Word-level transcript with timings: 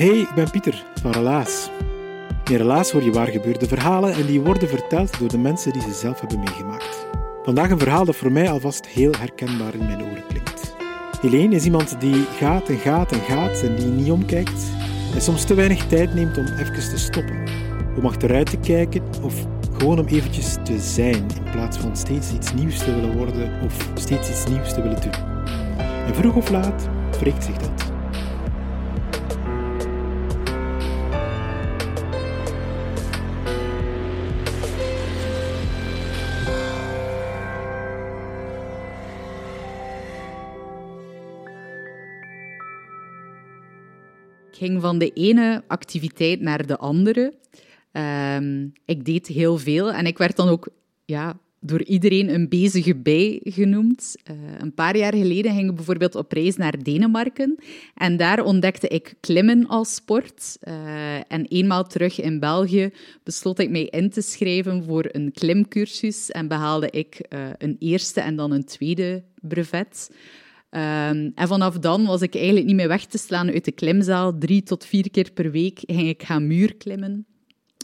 Hey, 0.00 0.18
ik 0.18 0.34
ben 0.34 0.50
Pieter 0.50 0.84
van 1.00 1.10
Relaas. 1.10 1.70
In 2.50 2.56
Relaas 2.56 2.90
hoor 2.90 3.02
je 3.02 3.10
waar 3.10 3.26
gebeurde 3.26 3.68
verhalen 3.68 4.12
en 4.14 4.26
die 4.26 4.40
worden 4.40 4.68
verteld 4.68 5.18
door 5.18 5.28
de 5.28 5.38
mensen 5.38 5.72
die 5.72 5.82
ze 5.82 5.92
zelf 5.92 6.20
hebben 6.20 6.38
meegemaakt. 6.38 7.06
Vandaag 7.44 7.70
een 7.70 7.78
verhaal 7.78 8.04
dat 8.04 8.16
voor 8.16 8.32
mij 8.32 8.50
alvast 8.50 8.86
heel 8.86 9.12
herkenbaar 9.18 9.74
in 9.74 9.86
mijn 9.86 10.02
oren 10.02 10.26
klinkt. 10.28 10.74
Helene 11.20 11.54
is 11.54 11.64
iemand 11.64 12.00
die 12.00 12.24
gaat 12.38 12.68
en 12.68 12.78
gaat 12.78 13.12
en 13.12 13.20
gaat 13.20 13.62
en 13.62 13.76
die 13.76 13.86
niet 13.86 14.10
omkijkt 14.10 14.62
en 15.14 15.20
soms 15.20 15.44
te 15.44 15.54
weinig 15.54 15.86
tijd 15.86 16.14
neemt 16.14 16.38
om 16.38 16.44
even 16.44 16.90
te 16.90 16.98
stoppen. 16.98 17.42
Om 17.96 18.06
achteruit 18.06 18.50
te 18.50 18.58
kijken 18.58 19.02
of 19.22 19.34
gewoon 19.78 19.98
om 19.98 20.06
eventjes 20.06 20.56
te 20.64 20.78
zijn 20.78 21.14
in 21.14 21.50
plaats 21.52 21.78
van 21.78 21.96
steeds 21.96 22.32
iets 22.32 22.54
nieuws 22.54 22.78
te 22.78 22.94
willen 22.94 23.16
worden 23.16 23.60
of 23.64 23.88
steeds 23.94 24.30
iets 24.30 24.46
nieuws 24.46 24.74
te 24.74 24.82
willen 24.82 25.00
doen. 25.00 25.44
En 26.06 26.14
vroeg 26.14 26.34
of 26.34 26.50
laat 26.50 26.88
wreekt 27.18 27.44
zich 27.44 27.56
dat. 27.56 27.89
Ging 44.60 44.80
van 44.80 44.98
de 44.98 45.10
ene 45.12 45.62
activiteit 45.66 46.40
naar 46.40 46.66
de 46.66 46.76
andere. 46.76 47.34
Ehm, 47.92 48.68
ik 48.84 49.04
deed 49.04 49.26
heel 49.26 49.58
veel 49.58 49.92
en 49.92 50.06
ik 50.06 50.18
werd 50.18 50.36
dan 50.36 50.48
ook 50.48 50.68
ja, 51.04 51.38
door 51.60 51.82
iedereen 51.82 52.34
een 52.34 52.48
bezige 52.48 52.96
bij 52.96 53.40
genoemd. 53.44 54.16
Uh, 54.30 54.36
een 54.58 54.74
paar 54.74 54.96
jaar 54.96 55.14
geleden 55.14 55.54
ging 55.54 55.68
ik 55.68 55.74
bijvoorbeeld 55.74 56.14
op 56.14 56.32
reis 56.32 56.56
naar 56.56 56.82
Denemarken 56.82 57.58
en 57.94 58.16
daar 58.16 58.44
ontdekte 58.44 58.88
ik 58.88 59.14
klimmen 59.20 59.66
als 59.66 59.94
sport. 59.94 60.58
Uh, 60.68 61.14
en 61.16 61.46
eenmaal 61.48 61.84
terug 61.84 62.20
in 62.20 62.40
België 62.40 62.90
besloot 63.22 63.58
ik 63.58 63.70
mij 63.70 63.84
in 63.84 64.10
te 64.10 64.20
schrijven 64.20 64.84
voor 64.84 65.08
een 65.12 65.32
klimcursus 65.32 66.30
en 66.30 66.48
behaalde 66.48 66.90
ik 66.90 67.26
uh, 67.28 67.40
een 67.58 67.76
eerste 67.78 68.20
en 68.20 68.36
dan 68.36 68.52
een 68.52 68.64
tweede 68.64 69.22
brevet. 69.40 70.10
Um, 70.70 71.32
en 71.34 71.48
vanaf 71.48 71.78
dan 71.78 72.06
was 72.06 72.22
ik 72.22 72.34
eigenlijk 72.34 72.66
niet 72.66 72.76
meer 72.76 72.88
weg 72.88 73.04
te 73.04 73.18
slaan 73.18 73.50
uit 73.50 73.64
de 73.64 73.72
klimzaal. 73.72 74.38
Drie 74.38 74.62
tot 74.62 74.84
vier 74.84 75.10
keer 75.10 75.30
per 75.32 75.50
week 75.50 75.80
ging 75.86 76.08
ik 76.08 76.22
gaan 76.22 76.46
muurklimmen. 76.46 77.26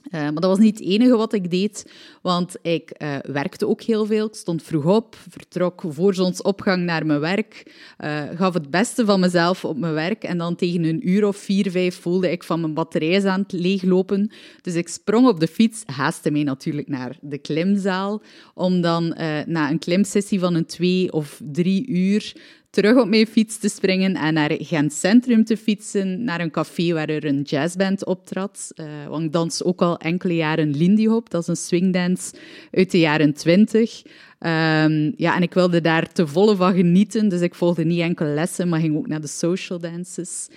Uh, 0.07 0.21
maar 0.21 0.33
dat 0.33 0.45
was 0.45 0.59
niet 0.59 0.79
het 0.79 0.89
enige 0.89 1.17
wat 1.17 1.33
ik 1.33 1.51
deed, 1.51 1.93
want 2.23 2.57
ik 2.63 2.93
uh, 3.03 3.17
werkte 3.23 3.67
ook 3.67 3.83
heel 3.83 4.07
veel. 4.07 4.27
Ik 4.27 4.35
stond 4.35 4.63
vroeg 4.63 4.85
op, 4.85 5.17
vertrok 5.29 5.83
voor 5.89 6.15
zonsopgang 6.15 6.85
naar 6.85 7.07
mijn 7.07 7.21
werk, 7.21 7.75
uh, 8.05 8.23
gaf 8.35 8.55
het 8.55 8.71
beste 8.71 9.05
van 9.05 9.21
mezelf 9.21 9.65
op 9.65 9.77
mijn 9.77 9.93
werk 9.93 10.25
en 10.25 10.39
dan 10.39 10.57
tegen 10.57 10.85
een 10.85 11.09
uur 11.09 11.27
of 11.27 11.37
vier, 11.37 11.71
vijf 11.71 12.01
voelde 12.01 12.31
ik 12.31 12.45
van 12.45 12.61
mijn 12.61 12.75
batterij 12.75 13.27
aan 13.27 13.41
het 13.41 13.53
leeglopen. 13.53 14.31
Dus 14.61 14.75
ik 14.75 14.89
sprong 14.89 15.29
op 15.29 15.41
de 15.41 15.49
fiets, 15.49 15.83
haastte 15.87 16.31
mij 16.31 16.43
natuurlijk 16.43 16.89
naar 16.89 17.19
de 17.21 17.39
klimzaal, 17.39 18.23
om 18.55 18.81
dan 18.81 19.09
na 19.47 19.71
een 19.71 19.79
klimsessie 19.79 20.41
van 20.41 20.55
een 20.55 20.67
twee 20.67 21.13
of 21.13 21.41
drie 21.45 21.87
uur 21.87 22.35
terug 22.77 22.97
op 22.97 23.09
mijn 23.09 23.27
fiets 23.27 23.59
te 23.59 23.69
springen 23.69 24.15
en 24.15 24.35
naar 24.35 24.57
Gent 24.59 24.93
Centrum 24.93 25.45
te 25.45 25.57
fietsen, 25.57 26.25
naar 26.25 26.41
een 26.41 26.51
café 26.51 26.93
waar 26.93 27.09
er 27.09 27.25
een 27.25 27.43
jazzband 27.43 28.05
optrad. 28.05 28.73
Uh, 28.75 28.87
want 29.09 29.25
ik 29.25 29.33
dans 29.33 29.65
ook 29.65 29.83
al 29.83 29.99
enkele 29.99 30.35
jaren 30.35 30.77
Lindy 30.77 31.07
Hop, 31.07 31.31
dat 31.31 31.43
is 31.43 31.49
een 31.49 31.57
swingdance 31.57 32.35
uit 32.73 32.91
de 32.91 32.99
jaren 32.99 33.35
twintig. 33.35 34.03
Um, 34.39 35.13
ja, 35.17 35.37
en 35.37 35.43
ik 35.43 35.55
wilde 35.55 35.81
daar 35.81 36.13
te 36.13 36.27
volle 36.27 36.57
van 36.57 36.75
genieten, 36.75 37.29
dus 37.29 37.41
ik 37.41 37.55
volgde 37.55 37.85
niet 37.85 38.01
enkel 38.01 38.27
lessen, 38.27 38.69
maar 38.69 38.81
ging 38.81 38.97
ook 38.97 39.09
naar 39.09 39.21
de 39.21 39.27
social 39.27 39.79
dances. 39.79 40.49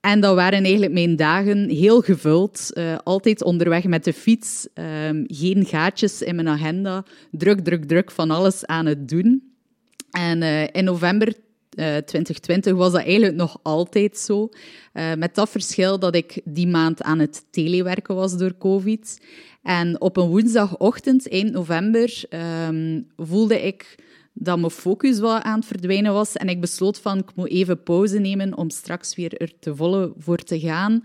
En 0.00 0.20
dat 0.20 0.34
waren 0.34 0.62
eigenlijk 0.62 0.92
mijn 0.92 1.16
dagen 1.16 1.68
heel 1.68 2.00
gevuld. 2.00 2.70
Uh, 2.74 2.98
altijd 3.04 3.42
onderweg 3.42 3.84
met 3.84 4.04
de 4.04 4.12
fiets, 4.12 4.68
um, 5.08 5.24
geen 5.26 5.64
gaatjes 5.64 6.22
in 6.22 6.34
mijn 6.34 6.48
agenda, 6.48 7.04
druk, 7.30 7.60
druk, 7.60 7.84
druk 7.84 8.10
van 8.10 8.30
alles 8.30 8.66
aan 8.66 8.86
het 8.86 9.08
doen. 9.08 9.42
En 10.10 10.42
uh, 10.42 10.62
in 10.62 10.84
november 10.84 11.34
2020 11.76 12.72
eh, 12.72 12.78
was 12.78 12.92
dat 12.92 13.02
eigenlijk 13.02 13.34
nog 13.34 13.58
altijd 13.62 14.18
zo. 14.18 14.48
Uh, 14.92 15.14
met 15.14 15.34
dat 15.34 15.50
verschil 15.50 15.98
dat 15.98 16.14
ik 16.14 16.40
die 16.44 16.66
maand 16.66 17.02
aan 17.02 17.18
het 17.18 17.44
telewerken 17.50 18.14
was 18.14 18.36
door 18.36 18.58
COVID. 18.58 19.20
En 19.62 20.00
op 20.00 20.16
een 20.16 20.28
woensdagochtend, 20.28 21.28
eind 21.28 21.52
november, 21.52 22.22
um, 22.68 23.06
voelde 23.16 23.60
ik 23.66 23.98
dat 24.32 24.58
mijn 24.58 24.70
focus 24.70 25.18
wel 25.18 25.38
aan 25.38 25.58
het 25.58 25.68
verdwijnen 25.68 26.12
was. 26.12 26.36
En 26.36 26.48
ik 26.48 26.60
besloot 26.60 26.98
van, 26.98 27.18
ik 27.18 27.34
moet 27.34 27.48
even 27.48 27.82
pauze 27.82 28.18
nemen 28.18 28.56
om 28.56 28.70
straks 28.70 29.14
weer 29.14 29.36
er 29.36 29.52
te 29.58 29.76
volle 29.76 30.12
voor 30.18 30.38
te 30.38 30.60
gaan. 30.60 31.04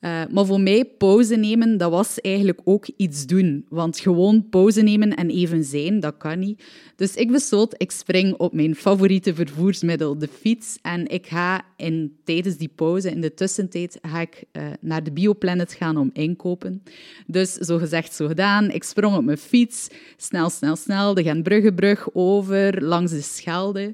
Uh, 0.00 0.22
maar 0.30 0.46
voor 0.46 0.60
mij, 0.60 0.84
pauze 0.84 1.36
nemen, 1.36 1.76
dat 1.76 1.90
was 1.90 2.20
eigenlijk 2.20 2.60
ook 2.64 2.86
iets 2.96 3.26
doen. 3.26 3.66
Want 3.68 3.98
gewoon 3.98 4.48
pauze 4.48 4.82
nemen 4.82 5.14
en 5.14 5.30
even 5.30 5.64
zijn, 5.64 6.00
dat 6.00 6.16
kan 6.16 6.38
niet. 6.38 6.64
Dus 6.96 7.14
ik 7.14 7.30
besloot, 7.30 7.74
ik 7.76 7.90
spring 7.90 8.34
op 8.34 8.52
mijn 8.52 8.74
favoriete 8.74 9.34
vervoersmiddel, 9.34 10.18
de 10.18 10.28
fiets. 10.40 10.78
En 10.82 11.08
ik 11.08 11.26
ga 11.26 11.64
in, 11.76 12.16
tijdens 12.24 12.56
die 12.56 12.70
pauze, 12.74 13.10
in 13.10 13.20
de 13.20 13.34
tussentijd, 13.34 13.98
ga 14.02 14.20
ik 14.20 14.44
uh, 14.52 14.62
naar 14.80 15.02
de 15.02 15.12
Bioplanet 15.12 15.72
gaan 15.72 15.96
om 15.96 16.10
inkopen. 16.12 16.82
Dus 17.26 17.52
zo 17.52 17.78
gezegd, 17.78 18.14
zo 18.14 18.26
gedaan. 18.26 18.70
Ik 18.70 18.84
sprong 18.84 19.16
op 19.16 19.24
mijn 19.24 19.38
fiets, 19.38 19.88
snel, 20.16 20.50
snel, 20.50 20.76
snel, 20.76 21.14
de 21.14 21.22
Gentbruggebrug 21.22 22.08
over, 22.12 22.84
langs 22.84 23.12
de 23.12 23.22
Schelde. 23.22 23.92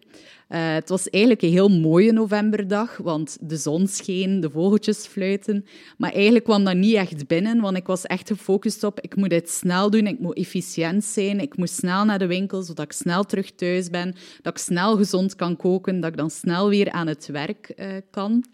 Uh, 0.50 0.72
het 0.72 0.88
was 0.88 1.08
eigenlijk 1.10 1.42
een 1.42 1.50
heel 1.50 1.68
mooie 1.68 2.12
novemberdag, 2.12 2.96
want 2.96 3.38
de 3.40 3.56
zon 3.56 3.86
scheen, 3.86 4.40
de 4.40 4.50
vogeltjes 4.50 5.06
fluiten. 5.06 5.64
Maar 5.96 6.12
eigenlijk 6.12 6.44
kwam 6.44 6.64
dat 6.64 6.76
niet 6.76 6.94
echt 6.94 7.26
binnen, 7.26 7.60
want 7.60 7.76
ik 7.76 7.86
was 7.86 8.04
echt 8.06 8.28
gefocust 8.28 8.84
op 8.84 9.00
ik 9.00 9.16
moet 9.16 9.30
dit 9.30 9.50
snel 9.50 9.90
doen, 9.90 10.06
ik 10.06 10.18
moet 10.18 10.36
efficiënt 10.36 11.04
zijn, 11.04 11.40
ik 11.40 11.56
moet 11.56 11.70
snel 11.70 12.04
naar 12.04 12.18
de 12.18 12.26
winkel, 12.26 12.62
zodat 12.62 12.84
ik 12.84 12.92
snel 12.92 13.24
terug 13.24 13.50
thuis 13.50 13.90
ben, 13.90 14.14
dat 14.42 14.52
ik 14.52 14.64
snel 14.64 14.96
gezond 14.96 15.34
kan 15.34 15.56
koken, 15.56 16.00
dat 16.00 16.10
ik 16.10 16.16
dan 16.16 16.30
snel 16.30 16.68
weer 16.68 16.90
aan 16.90 17.06
het 17.06 17.26
werk 17.26 17.72
uh, 17.76 17.86
kan. 18.10 18.44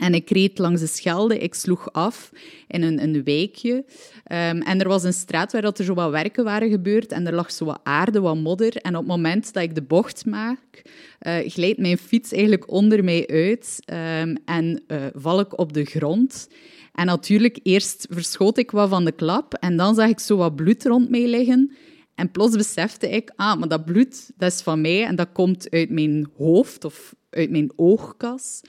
En 0.00 0.14
ik 0.14 0.30
reed 0.30 0.58
langs 0.58 0.80
de 0.80 0.86
Schelde, 0.86 1.38
ik 1.38 1.54
sloeg 1.54 1.92
af 1.92 2.30
in 2.66 2.82
een, 2.82 3.02
een 3.02 3.24
wijkje. 3.24 3.72
Um, 3.72 4.62
en 4.62 4.80
er 4.80 4.88
was 4.88 5.04
een 5.04 5.12
straat 5.12 5.52
waar 5.52 5.62
dat 5.62 5.78
er 5.78 5.84
zo 5.84 5.94
wat 5.94 6.10
werken 6.10 6.44
waren 6.44 6.70
gebeurd 6.70 7.12
en 7.12 7.26
er 7.26 7.34
lag 7.34 7.52
zo 7.52 7.64
wat 7.64 7.80
aarde, 7.82 8.20
wat 8.20 8.36
modder. 8.36 8.76
En 8.76 8.96
op 8.96 9.00
het 9.00 9.10
moment 9.10 9.52
dat 9.52 9.62
ik 9.62 9.74
de 9.74 9.82
bocht 9.82 10.26
maak, 10.26 10.82
uh, 11.26 11.36
glijdt 11.44 11.78
mijn 11.78 11.98
fiets 11.98 12.32
eigenlijk 12.32 12.70
onder 12.70 13.04
mij 13.04 13.26
uit 13.28 13.78
um, 14.22 14.36
en 14.44 14.82
uh, 14.88 15.06
val 15.14 15.40
ik 15.40 15.58
op 15.58 15.72
de 15.72 15.84
grond. 15.84 16.48
En 16.94 17.06
natuurlijk, 17.06 17.58
eerst 17.62 18.06
verschoot 18.10 18.58
ik 18.58 18.70
wat 18.70 18.88
van 18.88 19.04
de 19.04 19.12
klap 19.12 19.54
en 19.54 19.76
dan 19.76 19.94
zag 19.94 20.08
ik 20.08 20.20
zo 20.20 20.36
wat 20.36 20.56
bloed 20.56 20.84
rond 20.84 21.10
mij 21.10 21.26
liggen. 21.26 21.72
En 22.14 22.30
plots 22.30 22.56
besefte 22.56 23.10
ik, 23.10 23.32
ah, 23.36 23.58
maar 23.58 23.68
dat 23.68 23.84
bloed, 23.84 24.30
dat 24.36 24.52
is 24.52 24.60
van 24.60 24.80
mij 24.80 25.04
en 25.04 25.16
dat 25.16 25.28
komt 25.32 25.70
uit 25.70 25.90
mijn 25.90 26.28
hoofd 26.36 26.84
of 26.84 27.14
uit 27.30 27.50
mijn 27.50 27.72
oogkas. 27.76 28.60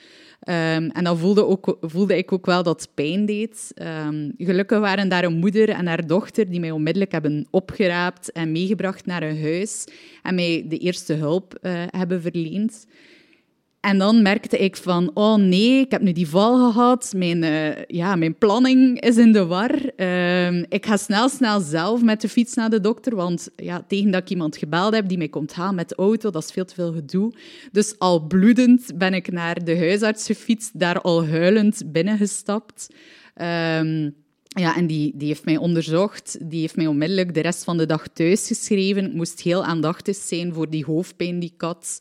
Um, 0.48 0.90
en 0.90 1.04
dan 1.04 1.18
voelde, 1.18 1.46
ook, 1.46 1.78
voelde 1.82 2.18
ik 2.18 2.32
ook 2.32 2.46
wel 2.46 2.64
dat 2.64 2.82
het 2.82 2.94
pijn 2.94 3.26
deed. 3.26 3.74
Um, 4.08 4.34
gelukkig 4.38 4.80
waren 4.80 5.10
daar 5.10 5.24
een 5.24 5.38
moeder 5.38 5.70
en 5.70 5.88
haar 5.88 6.08
dochter 6.08 6.50
die 6.50 6.60
mij 6.60 6.72
onmiddellijk 6.72 7.12
hebben 7.12 7.48
opgeraapt 7.50 8.32
en 8.32 8.52
meegebracht 8.52 9.06
naar 9.06 9.24
een 9.24 9.42
huis 9.42 9.86
en 10.24 10.36
mij 10.36 10.66
de 10.68 10.78
eerste 10.78 11.14
hulp 11.14 11.60
uh, 11.62 11.72
hebben 11.88 12.22
verleend. 12.22 12.86
En 13.82 13.98
dan 13.98 14.22
merkte 14.22 14.58
ik 14.58 14.76
van, 14.76 15.12
oh 15.14 15.36
nee, 15.36 15.80
ik 15.80 15.92
heb 15.92 16.02
nu 16.02 16.12
die 16.12 16.28
val 16.28 16.72
gehad. 16.72 17.14
Mijn, 17.16 17.44
uh, 17.44 17.86
ja, 17.88 18.16
mijn 18.16 18.38
planning 18.38 19.00
is 19.00 19.18
in 19.18 19.32
de 19.32 19.46
war. 19.46 19.72
Uh, 19.98 20.58
ik 20.58 20.86
ga 20.86 20.98
snel, 20.98 21.30
snel 21.30 21.60
zelf 21.60 22.02
met 22.02 22.22
de 22.22 22.30
fiets 22.30 22.54
naar 22.54 22.70
de 22.70 22.82
dokter. 22.82 23.16
Want 23.16 23.50
ja, 23.56 23.86
tegen 23.88 24.12
dat 24.12 24.22
ik 24.22 24.30
iemand 24.30 24.58
gebeld 24.58 24.94
heb 24.94 25.08
die 25.08 25.18
mij 25.18 25.30
komt 25.30 25.54
halen 25.54 25.76
met 25.76 25.90
de 25.90 25.96
auto, 25.96 26.30
dat 26.30 26.44
is 26.44 26.52
veel 26.52 26.66
te 26.66 26.74
veel 26.74 26.94
gedoe. 26.94 27.34
Dus 27.72 28.00
al 28.00 28.28
bloedend 28.28 28.92
ben 28.96 29.14
ik 29.14 29.32
naar 29.32 29.64
de 29.64 29.78
huisarts 29.78 30.26
gefietst, 30.26 30.80
daar 30.80 31.02
al 31.02 31.28
huilend 31.28 31.84
binnengestapt. 31.86 32.88
Um, 33.36 34.16
ja, 34.60 34.76
en 34.76 34.88
die, 34.88 35.12
die 35.16 35.28
heeft 35.28 35.46
mij 35.46 35.58
onderzocht. 35.58 36.38
Die 36.42 36.60
heeft 36.60 36.76
mij 36.76 36.88
onmiddellijk 36.88 37.34
de 37.34 37.42
rest 37.42 37.64
van 37.64 37.78
de 37.78 37.86
dag 37.86 38.08
thuis 38.08 38.48
geschreven. 38.48 39.06
Ik 39.06 39.14
moest 39.14 39.42
heel 39.42 39.64
aandachtig 39.64 40.16
zijn 40.16 40.54
voor 40.54 40.70
die 40.70 40.86
hoofdpijn 40.86 41.40
die 41.40 41.52
ik 41.54 41.62
had. 41.62 42.00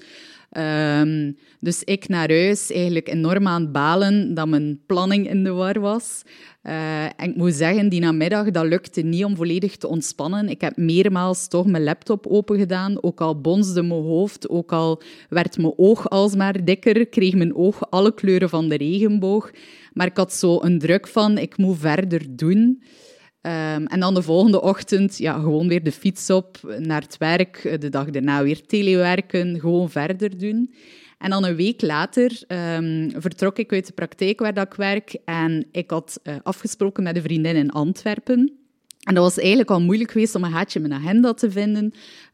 Um, 0.59 1.37
dus 1.61 1.85
ik 1.85 2.09
naar 2.09 2.29
huis 2.29 2.71
eigenlijk 2.71 3.09
enorm 3.09 3.47
aan 3.47 3.63
het 3.63 3.73
balen 3.73 4.35
dat 4.35 4.49
mijn 4.49 4.81
planning 4.87 5.29
in 5.29 5.45
de 5.45 5.51
war 5.51 5.81
was. 5.81 6.23
Uh, 6.63 7.05
en 7.05 7.29
ik 7.29 7.37
moet 7.37 7.55
zeggen, 7.55 7.89
die 7.89 8.01
namiddag, 8.01 8.51
dat 8.51 8.67
lukte 8.67 9.01
niet 9.01 9.25
om 9.25 9.37
volledig 9.37 9.77
te 9.77 9.89
ontspannen. 9.89 10.49
Ik 10.49 10.61
heb 10.61 10.77
meermaals 10.77 11.49
toch 11.49 11.67
mijn 11.67 11.85
laptop 11.85 12.27
open 12.27 12.59
gedaan, 12.59 13.03
ook 13.03 13.21
al 13.21 13.41
bonsde 13.41 13.83
mijn 13.83 14.03
hoofd, 14.03 14.49
ook 14.49 14.73
al 14.73 15.03
werd 15.29 15.59
mijn 15.59 15.73
oog 15.77 16.09
alsmaar 16.09 16.65
dikker, 16.65 17.07
kreeg 17.07 17.35
mijn 17.35 17.55
oog 17.55 17.91
alle 17.91 18.15
kleuren 18.15 18.49
van 18.49 18.69
de 18.69 18.77
regenboog. 18.77 19.51
Maar 19.93 20.07
ik 20.07 20.17
had 20.17 20.33
zo 20.33 20.59
een 20.63 20.79
druk 20.79 21.09
van, 21.09 21.39
ik 21.39 21.57
moet 21.57 21.79
verder 21.79 22.37
doen. 22.37 22.83
Um, 23.43 23.87
en 23.87 24.01
dan 24.01 24.15
de 24.15 24.23
volgende 24.23 24.63
ochtend 24.63 25.19
ja, 25.19 25.39
gewoon 25.39 25.69
weer 25.69 25.83
de 25.83 25.93
fiets 25.93 26.31
op, 26.31 26.59
naar 26.79 27.03
het 27.03 27.19
werk. 27.19 27.77
De 27.81 27.89
dag 27.89 28.11
daarna 28.11 28.43
weer 28.43 28.67
telewerken, 28.67 29.61
gewoon 29.61 29.91
verder 29.91 30.39
doen. 30.39 30.75
En 31.19 31.31
dan 31.31 31.45
een 31.45 31.57
week 31.57 31.83
later 31.83 32.43
um, 32.49 33.11
vertrok 33.17 33.59
ik 33.59 33.73
uit 33.73 33.87
de 33.87 33.93
praktijk 33.93 34.41
waar 34.41 34.55
dat 34.55 34.67
ik 34.67 34.75
werk. 34.75 35.17
En 35.25 35.67
ik 35.73 35.91
had 35.91 36.21
uh, 36.23 36.35
afgesproken 36.43 37.03
met 37.03 37.17
een 37.17 37.23
vriendin 37.23 37.57
in 37.57 37.71
Antwerpen. 37.71 38.60
En 39.11 39.17
dat 39.17 39.25
was 39.25 39.39
eigenlijk 39.39 39.71
al 39.71 39.81
moeilijk 39.81 40.11
geweest 40.11 40.35
om 40.35 40.45
een 40.45 40.51
haatje 40.51 40.81
in 40.81 40.89
mijn 40.89 41.03
agenda 41.03 41.33
te 41.33 41.51
vinden. 41.51 41.93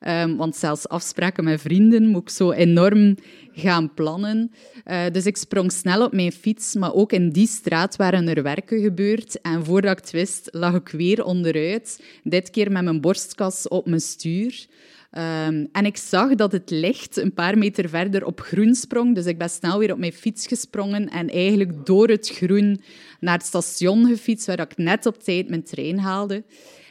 Um, 0.09 0.37
want 0.37 0.57
zelfs 0.57 0.89
afspraken 0.89 1.45
met 1.45 1.61
vrienden 1.61 2.09
moet 2.09 2.23
ik 2.23 2.29
zo 2.29 2.51
enorm 2.51 3.17
gaan 3.53 3.95
plannen. 3.95 4.53
Uh, 4.87 5.03
dus 5.13 5.27
ik 5.27 5.37
sprong 5.37 5.73
snel 5.73 6.05
op 6.05 6.13
mijn 6.13 6.33
fiets, 6.33 6.75
maar 6.75 6.95
ook 6.95 7.13
in 7.13 7.31
die 7.31 7.47
straat 7.47 7.97
waren 7.97 8.29
er 8.29 8.43
werken 8.43 8.81
gebeurd. 8.81 9.41
En 9.41 9.65
voordat 9.65 9.91
ik 9.91 9.99
het 9.99 10.11
wist, 10.11 10.49
lag 10.51 10.75
ik 10.75 10.89
weer 10.89 11.25
onderuit. 11.25 12.03
Dit 12.23 12.51
keer 12.51 12.73
met 12.73 12.85
mijn 12.85 13.01
borstkas 13.01 13.69
op 13.69 13.87
mijn 13.87 14.01
stuur. 14.01 14.67
Um, 15.17 15.69
en 15.73 15.85
ik 15.85 15.97
zag 15.97 16.35
dat 16.35 16.53
het 16.53 16.71
licht 16.71 17.17
een 17.17 17.35
paar 17.35 17.59
meter 17.59 17.89
verder 17.89 18.25
op 18.25 18.41
groen 18.41 18.75
sprong. 18.75 19.15
Dus 19.15 19.27
ik 19.27 19.39
ben 19.39 19.51
snel 19.51 19.79
weer 19.79 19.93
op 19.93 19.99
mijn 19.99 20.13
fiets 20.13 20.47
gesprongen 20.47 21.09
en 21.09 21.29
eigenlijk 21.29 21.87
door 21.87 22.09
het 22.09 22.29
groen 22.29 22.81
naar 23.21 23.37
het 23.37 23.47
station 23.47 24.07
gefietst, 24.07 24.47
waar 24.47 24.61
ik 24.61 24.77
net 24.77 25.07
op 25.07 25.23
tijd 25.23 25.49
mijn 25.49 25.63
trein 25.63 25.99
haalde. 25.99 26.45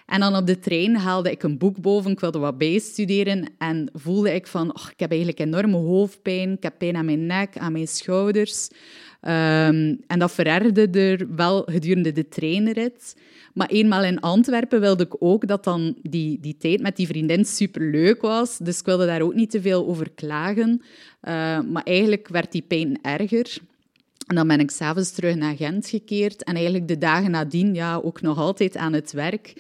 En 0.06 0.20
dan 0.20 0.36
op 0.36 0.48
de 0.48 0.60
trein 0.60 0.96
haalde 0.96 1.32
ik 1.32 1.44
een 1.44 1.58
boek 1.58 1.82
boven, 1.82 2.12
ik 2.12 2.20
wilde 2.20 2.40
wat 2.40 2.58
bijstuderen 2.58 3.50
en 3.58 3.90
voelde 3.94 4.34
ik 4.34 4.48
van, 4.48 4.70
ik 4.70 5.00
heb 5.00 5.10
eigenlijk 5.10 5.40
enorme 5.40 5.78
hoofdpijn, 5.78 6.52
ik 6.52 6.64
heb 6.64 6.78
pijn 6.78 6.96
aan 6.96 7.06
mijn 7.06 7.26
nek, 7.26 7.58
aan 7.58 7.72
mijn 7.72 7.88
schouders. 7.88 8.68
Um, 9.28 10.00
en 10.08 10.20
dat 10.20 10.32
verergerde 10.32 10.90
er 10.90 11.36
wel 11.36 11.62
gedurende 11.62 12.12
de 12.12 12.28
treinrit. 12.28 13.16
Maar 13.54 13.68
eenmaal 13.68 14.04
in 14.04 14.20
Antwerpen 14.20 14.80
wilde 14.80 15.04
ik 15.04 15.16
ook 15.20 15.48
dat 15.48 15.64
dan 15.64 15.96
die, 16.02 16.40
die 16.42 16.58
tijd 16.58 16.82
met 16.82 16.96
die 16.96 17.08
vriendin 17.08 17.46
superleuk 17.46 18.22
was. 18.22 18.58
Dus 18.58 18.80
ik 18.80 18.86
wilde 18.86 19.06
daar 19.06 19.22
ook 19.22 19.34
niet 19.34 19.52
te 19.52 19.62
veel 19.62 19.88
over 19.88 20.12
klagen. 20.16 20.82
Uh, 21.24 21.60
maar 21.62 21.84
eigenlijk 21.84 22.28
werd 22.28 22.52
die 22.52 22.62
pijn 22.68 23.00
erger. 23.02 23.58
En 24.28 24.36
dan 24.36 24.48
ben 24.48 24.60
ik 24.60 24.72
s'avonds 24.72 25.12
terug 25.12 25.36
naar 25.36 25.56
Gent 25.56 25.88
gekeerd. 25.88 26.44
En 26.44 26.56
eigenlijk 26.56 26.88
de 26.88 26.98
dagen 26.98 27.32
nadien 27.32 27.74
ja, 27.74 27.96
ook 28.04 28.22
nog 28.22 28.38
altijd 28.38 28.78
aan 28.78 28.94
het 28.94 29.12
werk. 29.12 29.54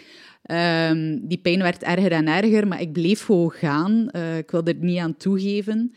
Um, 0.51 1.27
die 1.27 1.38
pijn 1.38 1.62
werd 1.62 1.83
erger 1.83 2.12
en 2.12 2.27
erger, 2.27 2.67
maar 2.67 2.81
ik 2.81 2.94
bleef 2.94 3.23
gewoon 3.23 3.51
gaan. 3.51 4.09
Uh, 4.12 4.38
ik 4.38 4.51
wilde 4.51 4.71
er 4.71 4.83
niet 4.83 5.00
aan 5.00 5.17
toegeven. 5.17 5.94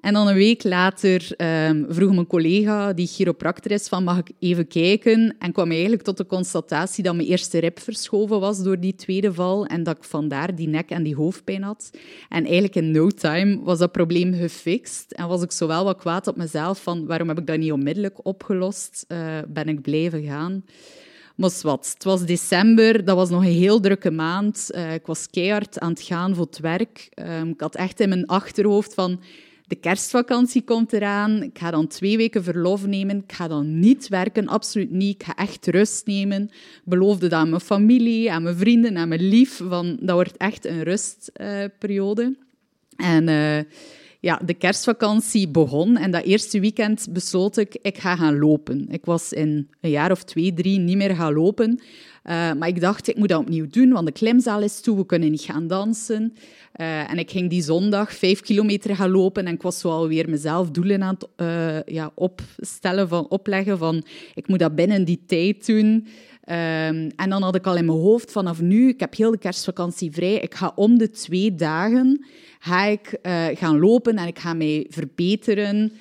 En 0.00 0.12
dan 0.12 0.28
een 0.28 0.34
week 0.34 0.64
later 0.64 1.30
um, 1.68 1.86
vroeg 1.88 2.14
mijn 2.14 2.26
collega, 2.26 2.92
die 2.92 3.06
chiropractor 3.06 3.70
is, 3.70 3.88
van 3.88 4.04
mag 4.04 4.18
ik 4.18 4.30
even 4.38 4.66
kijken? 4.66 5.36
En 5.38 5.52
kwam 5.52 5.70
eigenlijk 5.70 6.02
tot 6.02 6.16
de 6.16 6.26
constatatie 6.26 7.02
dat 7.02 7.14
mijn 7.14 7.28
eerste 7.28 7.58
rib 7.58 7.80
verschoven 7.80 8.40
was 8.40 8.62
door 8.62 8.80
die 8.80 8.94
tweede 8.94 9.34
val 9.34 9.66
en 9.66 9.82
dat 9.82 9.96
ik 9.96 10.04
vandaar 10.04 10.54
die 10.54 10.68
nek- 10.68 10.90
en 10.90 11.02
die 11.02 11.16
hoofdpijn 11.16 11.62
had. 11.62 11.90
En 12.28 12.44
eigenlijk 12.44 12.74
in 12.74 12.90
no 12.90 13.08
time 13.08 13.60
was 13.62 13.78
dat 13.78 13.92
probleem 13.92 14.34
gefixt 14.34 15.12
en 15.12 15.28
was 15.28 15.42
ik 15.42 15.52
zowel 15.52 15.84
wat 15.84 15.98
kwaad 15.98 16.26
op 16.26 16.36
mezelf 16.36 16.82
van 16.82 17.06
waarom 17.06 17.28
heb 17.28 17.38
ik 17.38 17.46
dat 17.46 17.58
niet 17.58 17.72
onmiddellijk 17.72 18.26
opgelost? 18.26 19.04
Uh, 19.08 19.18
ben 19.48 19.68
ik 19.68 19.82
blijven 19.82 20.22
gaan? 20.22 20.64
Maar 21.36 21.50
wat, 21.62 21.90
het 21.94 22.04
was 22.04 22.24
december, 22.24 23.04
dat 23.04 23.16
was 23.16 23.30
nog 23.30 23.44
een 23.44 23.52
heel 23.52 23.80
drukke 23.80 24.10
maand. 24.10 24.70
Uh, 24.74 24.94
ik 24.94 25.06
was 25.06 25.30
keihard 25.30 25.78
aan 25.78 25.90
het 25.90 26.02
gaan 26.02 26.34
voor 26.34 26.46
het 26.46 26.58
werk. 26.58 27.08
Uh, 27.14 27.44
ik 27.44 27.60
had 27.60 27.74
echt 27.74 28.00
in 28.00 28.08
mijn 28.08 28.26
achterhoofd 28.26 28.94
van 28.94 29.20
de 29.68 29.76
kerstvakantie 29.76 30.62
komt 30.62 30.92
eraan. 30.92 31.42
Ik 31.42 31.58
ga 31.58 31.70
dan 31.70 31.86
twee 31.86 32.16
weken 32.16 32.44
verlof 32.44 32.86
nemen. 32.86 33.16
Ik 33.16 33.32
ga 33.32 33.48
dan 33.48 33.78
niet 33.78 34.08
werken, 34.08 34.46
absoluut 34.46 34.90
niet. 34.90 35.14
Ik 35.14 35.22
ga 35.26 35.34
echt 35.34 35.66
rust 35.66 36.06
nemen. 36.06 36.42
Ik 36.42 36.80
beloofde 36.84 37.28
dat 37.28 37.38
aan 37.38 37.48
mijn 37.48 37.60
familie, 37.60 38.32
aan 38.32 38.42
mijn 38.42 38.56
vrienden, 38.56 38.96
aan 38.96 39.08
mijn 39.08 39.28
lief. 39.28 39.60
Van, 39.68 39.98
dat 40.00 40.14
wordt 40.14 40.36
echt 40.36 40.66
een 40.66 40.82
rustperiode. 40.82 42.36
En 42.96 43.28
uh, 43.28 43.58
ja, 44.20 44.40
de 44.44 44.54
kerstvakantie 44.54 45.48
begon. 45.48 45.96
En 45.96 46.10
dat 46.10 46.24
eerste 46.24 46.60
weekend 46.60 47.06
besloot 47.10 47.56
ik, 47.56 47.78
ik 47.82 47.98
ga 47.98 48.16
gaan 48.16 48.38
lopen. 48.38 48.86
Ik 48.90 49.04
was 49.04 49.32
in 49.32 49.68
een 49.80 49.90
jaar 49.90 50.10
of 50.10 50.24
twee, 50.24 50.54
drie 50.54 50.78
niet 50.78 50.96
meer 50.96 51.14
gaan 51.14 51.32
lopen. 51.34 51.80
Uh, 52.28 52.52
maar 52.52 52.68
ik 52.68 52.80
dacht, 52.80 53.08
ik 53.08 53.16
moet 53.16 53.28
dat 53.28 53.40
opnieuw 53.40 53.66
doen, 53.70 53.92
want 53.92 54.06
de 54.06 54.12
klimzaal 54.12 54.62
is 54.62 54.80
toe, 54.80 54.96
we 54.96 55.06
kunnen 55.06 55.30
niet 55.30 55.40
gaan 55.40 55.66
dansen. 55.66 56.34
Uh, 56.80 57.10
en 57.10 57.18
ik 57.18 57.30
ging 57.30 57.50
die 57.50 57.62
zondag 57.62 58.12
vijf 58.12 58.40
kilometer 58.40 58.96
gaan 58.96 59.10
lopen 59.10 59.46
en 59.46 59.54
ik 59.54 59.62
was 59.62 59.80
zo 59.80 59.88
alweer 59.88 60.30
mezelf 60.30 60.70
doelen 60.70 61.02
aan 61.02 61.16
het 61.18 61.28
uh, 61.36 61.94
ja, 61.94 62.10
opstellen, 62.14 63.08
van, 63.08 63.28
opleggen 63.28 63.78
van 63.78 64.04
ik 64.34 64.48
moet 64.48 64.58
dat 64.58 64.74
binnen 64.74 65.04
die 65.04 65.22
tijd 65.26 65.66
doen. 65.66 65.86
Um, 65.86 67.10
en 67.16 67.28
dan 67.28 67.42
had 67.42 67.54
ik 67.54 67.66
al 67.66 67.76
in 67.76 67.84
mijn 67.84 67.98
hoofd 67.98 68.32
vanaf 68.32 68.60
nu, 68.60 68.88
ik 68.88 69.00
heb 69.00 69.16
heel 69.16 69.30
de 69.30 69.38
kerstvakantie 69.38 70.12
vrij, 70.12 70.34
ik 70.34 70.54
ga 70.54 70.72
om 70.74 70.98
de 70.98 71.10
twee 71.10 71.54
dagen 71.54 72.24
ga 72.58 72.84
ik, 72.84 73.18
uh, 73.22 73.46
gaan 73.46 73.78
lopen 73.78 74.16
en 74.16 74.26
ik 74.26 74.38
ga 74.38 74.54
mij 74.54 74.86
verbeteren. 74.88 75.92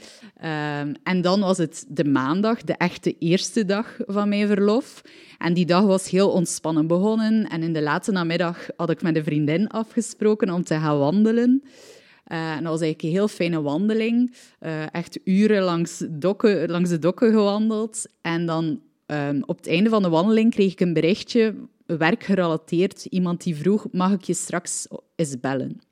Um, 0.44 0.94
en 1.04 1.22
dan 1.22 1.40
was 1.40 1.58
het 1.58 1.86
de 1.88 2.06
maandag, 2.06 2.64
de 2.64 2.74
echte 2.74 3.16
eerste 3.20 3.66
dag 3.66 3.98
van 4.06 4.30
mijn 4.30 4.48
verlof. 4.48 5.02
En 5.38 5.54
die 5.54 5.66
dag 5.66 5.84
was 5.84 6.10
heel 6.10 6.30
ontspannen 6.30 6.88
begonnen. 6.88 7.50
En 7.50 7.64
in 7.64 7.74
de 7.74 7.82
late 7.82 8.12
namiddag 8.12 8.68
had 8.76 8.90
ik 8.90 9.02
met 9.02 9.16
een 9.16 9.24
vriendin 9.24 9.68
afgesproken 9.68 10.50
om 10.50 10.64
te 10.64 10.74
gaan 10.74 10.98
wandelen. 10.98 11.62
Uh, 11.64 12.52
en 12.52 12.64
dat 12.64 12.72
was 12.72 12.82
eigenlijk 12.82 13.02
een 13.02 13.10
heel 13.10 13.28
fijne 13.28 13.62
wandeling. 13.62 14.36
Uh, 14.62 14.94
echt 14.94 15.20
uren 15.24 15.64
langs, 15.64 16.04
dokken, 16.10 16.70
langs 16.70 16.90
de 16.90 17.00
dokken 17.00 17.32
gewandeld. 17.32 18.06
En 18.22 18.46
dan 18.46 18.82
um, 19.06 19.44
op 19.46 19.58
het 19.58 19.68
einde 19.68 19.90
van 19.90 20.02
de 20.02 20.10
wandeling 20.10 20.52
kreeg 20.52 20.72
ik 20.72 20.80
een 20.80 20.94
berichtje, 20.94 21.56
werkgerelateerd. 21.86 23.06
Iemand 23.06 23.44
die 23.44 23.56
vroeg, 23.56 23.88
mag 23.92 24.12
ik 24.12 24.24
je 24.24 24.34
straks 24.34 24.88
eens 25.16 25.40
bellen? 25.40 25.87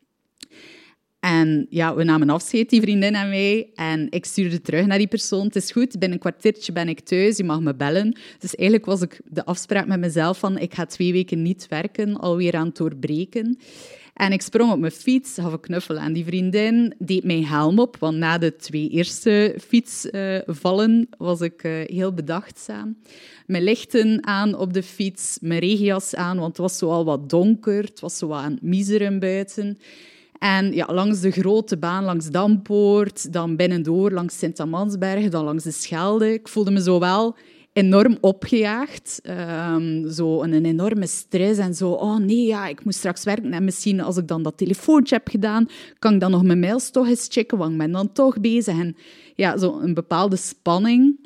En 1.26 1.66
ja, 1.70 1.96
we 1.96 2.04
namen 2.04 2.30
afscheid, 2.30 2.70
die 2.70 2.82
vriendin 2.82 3.16
en 3.16 3.30
mij. 3.30 3.70
En 3.76 4.08
ik 4.10 4.26
stuurde 4.26 4.62
terug 4.62 4.86
naar 4.86 4.98
die 4.98 5.08
persoon. 5.08 5.46
Het 5.46 5.56
is 5.56 5.72
goed, 5.72 5.92
binnen 5.92 6.12
een 6.12 6.20
kwartiertje 6.20 6.72
ben 6.72 6.90
ik 6.90 7.00
thuis, 7.00 7.38
je 7.38 7.44
mag 7.44 7.60
me 7.60 7.76
bellen. 7.76 8.18
Dus 8.40 8.56
eigenlijk 8.56 8.90
was 8.90 9.02
ik 9.02 9.22
de 9.26 9.46
afspraak 9.46 9.88
met 9.88 10.00
mezelf 10.00 10.40
van 10.40 10.58
ik 10.58 10.74
ga 10.74 10.86
twee 10.86 11.12
weken 11.12 11.42
niet 11.42 11.68
werken, 11.70 12.18
alweer 12.18 12.56
aan 12.56 12.68
het 12.68 12.78
doorbreken. 12.78 13.58
En 14.14 14.32
ik 14.32 14.42
sprong 14.42 14.72
op 14.72 14.80
mijn 14.80 14.92
fiets, 14.92 15.34
gaf 15.34 15.54
een 15.54 15.60
knuffel 15.60 15.98
aan 15.98 16.14
die 16.14 16.26
vriendin, 16.26 16.94
deed 16.98 17.24
mijn 17.24 17.46
helm 17.46 17.80
op, 17.80 17.98
want 17.98 18.18
na 18.18 18.38
de 18.38 18.56
twee 18.56 18.90
eerste 18.90 19.56
fietsvallen 19.68 20.98
uh, 20.98 21.06
was 21.18 21.42
ik 21.42 21.64
uh, 21.64 21.72
heel 21.86 22.14
bedachtzaam. 22.14 22.98
Mijn 23.46 23.64
lichten 23.64 24.28
aan 24.28 24.58
op 24.58 24.74
de 24.74 24.84
fiets, 24.84 25.38
mijn 25.42 25.60
regenjas 25.60 26.16
aan, 26.16 26.38
want 26.38 26.48
het 26.48 26.58
was 26.58 26.78
zo 26.78 26.90
al 26.90 27.06
wat 27.06 27.30
donker, 27.30 27.84
het 27.84 28.00
was 28.00 28.18
zo 28.18 28.32
aan 28.32 28.60
het 28.62 29.20
buiten. 29.20 29.78
En 30.46 30.74
ja, 30.74 30.88
langs 30.94 31.20
de 31.20 31.32
grote 31.32 31.78
baan, 31.78 32.04
langs 32.04 32.30
Dampoort, 32.30 33.34
dan 33.34 33.56
binnendoor, 33.56 34.12
langs 34.12 34.38
Sint-Amansberg, 34.38 35.30
dan 35.30 35.44
langs 35.44 35.64
de 35.64 35.72
Schelde. 35.72 36.34
Ik 36.34 36.48
voelde 36.48 36.72
me 36.72 36.82
zo 36.82 37.00
wel 37.00 37.36
enorm 37.74 38.18
opgejaagd. 38.22 39.22
Um, 39.70 40.12
zo 40.12 40.44
een, 40.44 40.66
enorme 40.66 41.08
stress 41.08 41.60
en 41.60 41.74
zo. 41.74 41.92
Oh 41.92 42.18
nee, 42.18 42.46
ja, 42.46 42.68
ik 42.68 42.84
moet 42.84 42.96
straks 42.96 43.24
werken. 43.24 43.54
En 43.54 43.64
misschien 43.64 44.02
als 44.02 44.18
ik 44.18 44.28
dan 44.28 44.44
dat 44.44 44.58
telefoontje 44.58 45.16
heb 45.16 45.28
gedaan, 45.28 45.68
kan 46.00 46.14
ik 46.14 46.20
dan 46.20 46.32
nog 46.32 46.44
mijn 46.44 46.60
mails 46.60 46.90
toch 46.90 47.08
eens 47.08 47.28
checken, 47.30 47.58
want 47.58 47.72
ik 47.72 47.78
ben 47.78 47.92
dan 47.92 48.12
toch 48.12 48.40
bezig. 48.40 48.80
En 48.80 48.96
ja, 49.36 49.58
zo 49.58 49.80
een 49.80 49.94
bepaalde 49.94 50.36
spanning. 50.36 51.20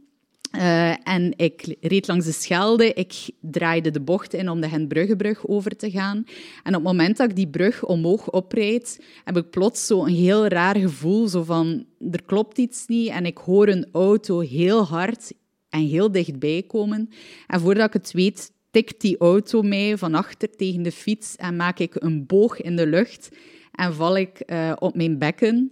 Uh, 0.56 1.08
en 1.08 1.34
ik 1.36 1.76
reed 1.82 2.08
langs 2.08 2.26
de 2.26 2.32
Schelde. 2.32 2.94
Ik 2.94 3.30
draaide 3.42 3.92
de 3.92 4.02
bocht 4.02 4.34
in 4.34 4.50
om 4.50 4.62
de 4.62 4.68
Hentbruggebrug 4.68 5.48
over 5.48 5.76
te 5.76 5.92
gaan. 5.92 6.24
En 6.64 6.76
op 6.76 6.84
het 6.84 6.84
moment 6.84 7.18
dat 7.18 7.30
ik 7.30 7.36
die 7.36 7.48
brug 7.48 7.86
omhoog 7.86 8.30
oprijd, 8.32 9.04
heb 9.24 9.38
ik 9.38 9.50
plots 9.50 9.90
een 9.90 10.08
heel 10.08 10.48
raar 10.48 10.76
gevoel. 10.76 11.28
Zo 11.28 11.44
van, 11.44 11.86
er 12.12 12.24
klopt 12.24 12.58
iets 12.58 12.88
niet. 12.88 13.10
En 13.10 13.26
ik 13.26 13.38
hoor 13.38 13.68
een 13.68 13.88
auto 13.92 14.40
heel 14.40 14.84
hard 14.84 15.34
en 15.70 15.88
heel 15.88 16.12
dichtbij 16.12 16.64
komen. 16.68 17.10
En 17.48 17.60
voordat 17.60 17.88
ik 17.88 17.94
het 17.94 18.12
weet, 18.12 18.52
tikt 18.72 19.02
die 19.02 19.18
auto 19.18 19.62
mij 19.62 19.98
van 19.98 20.16
achter 20.16 20.56
tegen 20.56 20.82
de 20.82 20.92
fiets 20.92 21.36
en 21.36 21.56
maak 21.56 21.80
ik 21.80 21.96
een 21.96 22.26
boog 22.26 22.62
in 22.62 22.76
de 22.76 22.88
lucht 22.88 23.30
en 23.72 23.94
val 23.94 24.18
ik 24.18 24.44
uh, 24.46 24.72
op 24.80 24.96
mijn 24.96 25.18
bekken. 25.18 25.72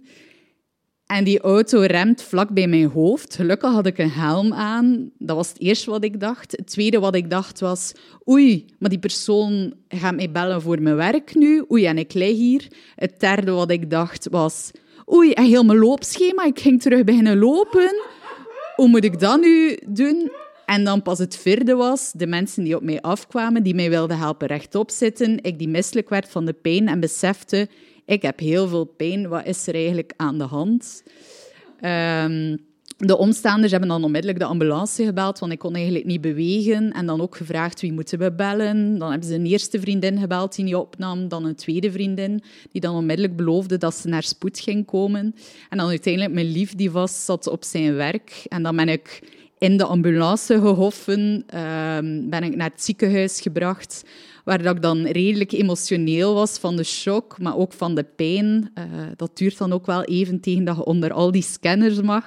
En 1.08 1.24
die 1.24 1.40
auto 1.40 1.80
remt 1.80 2.22
vlak 2.22 2.50
bij 2.50 2.66
mijn 2.66 2.90
hoofd. 2.90 3.34
Gelukkig 3.34 3.72
had 3.72 3.86
ik 3.86 3.98
een 3.98 4.10
helm 4.10 4.52
aan. 4.52 5.10
Dat 5.18 5.36
was 5.36 5.48
het 5.48 5.60
eerste 5.60 5.90
wat 5.90 6.04
ik 6.04 6.20
dacht. 6.20 6.52
Het 6.56 6.66
tweede 6.66 6.98
wat 6.98 7.14
ik 7.14 7.30
dacht 7.30 7.60
was... 7.60 7.92
Oei, 8.28 8.64
maar 8.78 8.90
die 8.90 8.98
persoon 8.98 9.74
gaat 9.88 10.14
mij 10.14 10.30
bellen 10.30 10.62
voor 10.62 10.82
mijn 10.82 10.96
werk 10.96 11.34
nu. 11.34 11.64
Oei, 11.70 11.86
en 11.86 11.98
ik 11.98 12.12
lig 12.12 12.36
hier. 12.36 12.66
Het 12.94 13.20
derde 13.20 13.50
wat 13.50 13.70
ik 13.70 13.90
dacht 13.90 14.28
was... 14.30 14.70
Oei, 15.12 15.32
en 15.32 15.44
heel 15.44 15.64
mijn 15.64 15.78
loopschema. 15.78 16.44
Ik 16.44 16.60
ging 16.60 16.82
terug 16.82 17.04
beginnen 17.04 17.38
lopen. 17.38 17.94
Hoe 18.76 18.88
moet 18.88 19.04
ik 19.04 19.20
dat 19.20 19.40
nu 19.40 19.78
doen? 19.86 20.30
En 20.66 20.84
dan 20.84 21.02
pas 21.02 21.18
het 21.18 21.36
vierde 21.36 21.74
was, 21.74 22.12
de 22.12 22.26
mensen 22.26 22.64
die 22.64 22.76
op 22.76 22.82
mij 22.82 23.00
afkwamen, 23.00 23.62
die 23.62 23.74
mij 23.74 23.90
wilden 23.90 24.18
helpen 24.18 24.46
rechtop 24.46 24.90
zitten. 24.90 25.42
Ik 25.42 25.58
die 25.58 25.68
misselijk 25.68 26.08
werd 26.08 26.28
van 26.28 26.44
de 26.44 26.52
pijn 26.52 26.88
en 26.88 27.00
besefte 27.00 27.68
ik 28.08 28.22
heb 28.22 28.38
heel 28.38 28.68
veel 28.68 28.84
pijn, 28.84 29.28
wat 29.28 29.46
is 29.46 29.66
er 29.66 29.74
eigenlijk 29.74 30.12
aan 30.16 30.38
de 30.38 30.44
hand? 30.44 31.02
Um, 31.80 32.66
de 32.96 33.16
omstaanders 33.16 33.70
hebben 33.70 33.88
dan 33.88 34.04
onmiddellijk 34.04 34.38
de 34.38 34.44
ambulance 34.44 35.04
gebeld, 35.04 35.38
want 35.38 35.52
ik 35.52 35.58
kon 35.58 35.74
eigenlijk 35.74 36.04
niet 36.04 36.20
bewegen. 36.20 36.92
En 36.92 37.06
dan 37.06 37.20
ook 37.20 37.36
gevraagd 37.36 37.80
wie 37.80 37.92
moeten 37.92 38.18
we 38.18 38.32
bellen. 38.32 38.98
Dan 38.98 39.10
hebben 39.10 39.28
ze 39.28 39.34
een 39.34 39.46
eerste 39.46 39.80
vriendin 39.80 40.18
gebeld 40.18 40.54
die 40.54 40.64
niet 40.64 40.74
opnam, 40.74 41.28
dan 41.28 41.44
een 41.44 41.54
tweede 41.54 41.92
vriendin 41.92 42.42
die 42.72 42.80
dan 42.80 42.94
onmiddellijk 42.94 43.36
beloofde 43.36 43.76
dat 43.76 43.94
ze 43.94 44.08
naar 44.08 44.22
spoed 44.22 44.60
ging 44.60 44.86
komen. 44.86 45.34
En 45.68 45.78
dan 45.78 45.88
uiteindelijk 45.88 46.34
mijn 46.34 46.50
lief 46.50 46.74
die 46.74 46.90
vast 46.90 47.24
zat 47.24 47.46
op 47.46 47.64
zijn 47.64 47.94
werk. 47.94 48.44
En 48.48 48.62
dan 48.62 48.76
ben 48.76 48.88
ik 48.88 49.22
in 49.58 49.76
de 49.76 49.84
ambulance 49.84 50.60
gehoffen, 50.60 51.20
um, 51.20 52.30
ben 52.30 52.42
ik 52.42 52.56
naar 52.56 52.70
het 52.70 52.82
ziekenhuis 52.82 53.40
gebracht 53.40 54.04
waar 54.48 54.62
dat 54.62 54.76
ik 54.76 54.82
dan 54.82 55.06
redelijk 55.06 55.52
emotioneel 55.52 56.34
was 56.34 56.58
van 56.58 56.76
de 56.76 56.84
shock, 56.84 57.38
maar 57.38 57.56
ook 57.56 57.72
van 57.72 57.94
de 57.94 58.04
pijn. 58.04 58.70
Uh, 58.74 58.84
dat 59.16 59.36
duurt 59.36 59.58
dan 59.58 59.72
ook 59.72 59.86
wel 59.86 60.04
even 60.04 60.40
tegen 60.40 60.64
dat 60.64 60.76
je 60.76 60.84
onder 60.84 61.12
al 61.12 61.30
die 61.30 61.42
scanners 61.42 62.00
mag. 62.00 62.26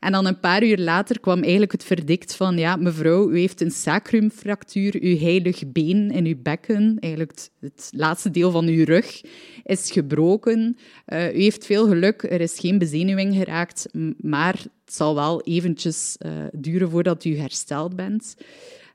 En 0.00 0.12
dan 0.12 0.26
een 0.26 0.40
paar 0.40 0.62
uur 0.62 0.78
later 0.78 1.20
kwam 1.20 1.42
eigenlijk 1.42 1.72
het 1.72 1.84
verdict 1.84 2.34
van, 2.34 2.58
ja, 2.58 2.76
mevrouw, 2.76 3.30
u 3.30 3.38
heeft 3.38 3.60
een 3.60 3.70
sacrumfractuur, 3.70 4.96
uw 5.00 5.18
heilig 5.18 5.72
been 5.72 6.10
in 6.10 6.26
uw 6.26 6.42
bekken, 6.42 6.96
eigenlijk 7.00 7.32
het, 7.60 7.90
laatste 7.90 8.30
deel 8.30 8.50
van 8.50 8.66
uw 8.66 8.84
rug, 8.84 9.20
is 9.62 9.90
gebroken. 9.90 10.76
Uh, 11.06 11.36
u 11.36 11.42
heeft 11.42 11.66
veel 11.66 11.86
geluk, 11.86 12.22
er 12.22 12.40
is 12.40 12.58
geen 12.58 12.78
bezenuwing 12.78 13.34
geraakt, 13.34 13.88
maar 14.16 14.54
het 14.54 14.94
zal 14.94 15.14
wel 15.14 15.42
eventjes 15.42 16.16
uh, 16.18 16.32
duren 16.52 16.90
voordat 16.90 17.24
u 17.24 17.38
hersteld 17.38 17.96
bent. 17.96 18.34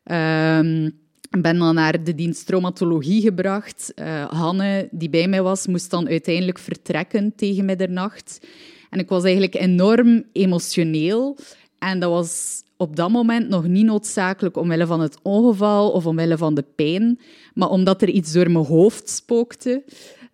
Ik 0.04 0.92
ben 1.40 1.58
dan 1.58 1.76
naar 1.76 2.04
de 2.04 2.16
dienst 2.16 2.46
traumatologie 2.46 3.22
gebracht. 3.22 3.94
Uh, 3.96 4.26
Hanne, 4.26 4.88
die 4.92 5.10
bij 5.10 5.28
mij 5.28 5.42
was, 5.42 5.68
moest 5.68 5.90
dan 5.90 6.08
uiteindelijk 6.08 6.60
vertrekken 6.60 7.36
tegen 7.36 7.66
middernacht. 7.66 8.48
En 8.90 9.00
ik 9.00 9.10
was 9.10 9.24
eigenlijk 9.24 9.56
enorm 9.56 10.24
emotioneel. 10.32 11.38
En 11.80 12.00
dat 12.00 12.10
was 12.10 12.64
op 12.78 12.96
dat 12.96 13.10
moment 13.10 13.50
nog 13.50 13.68
niet 13.68 13.86
noodzakelijk 13.86 14.58
omwille 14.58 14.86
van 14.86 15.00
het 15.00 15.18
ongeval 15.22 15.92
of 15.92 16.06
omwille 16.06 16.38
van 16.38 16.54
de 16.54 16.66
pijn, 16.76 17.20
maar 17.54 17.70
omdat 17.70 18.02
er 18.02 18.10
iets 18.10 18.32
door 18.32 18.52
mijn 18.52 18.66
hoofd 18.66 19.10
spookte. 19.10 19.84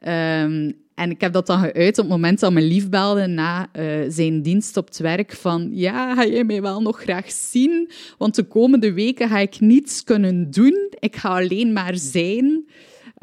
Um, 0.07 0.86
en 0.97 1.11
ik 1.11 1.21
heb 1.21 1.33
dat 1.33 1.47
dan 1.47 1.59
geuit 1.59 1.97
op 1.97 2.03
het 2.03 2.13
moment 2.13 2.39
dat 2.39 2.53
mijn 2.53 2.65
lief 2.65 2.89
belde 2.89 3.27
na 3.27 3.67
uh, 3.79 3.85
zijn 4.07 4.41
dienst 4.41 4.77
op 4.77 4.87
het 4.87 4.97
werk 4.97 5.33
van 5.33 5.69
ja, 5.71 6.15
ga 6.15 6.25
jij 6.25 6.43
mij 6.43 6.61
wel 6.61 6.81
nog 6.81 7.01
graag 7.01 7.31
zien? 7.31 7.89
Want 8.17 8.35
de 8.35 8.43
komende 8.43 8.93
weken 8.93 9.29
ga 9.29 9.39
ik 9.39 9.59
niets 9.59 10.03
kunnen 10.03 10.51
doen. 10.51 10.93
Ik 10.99 11.15
ga 11.15 11.29
alleen 11.29 11.73
maar 11.73 11.97
zijn. 11.97 12.65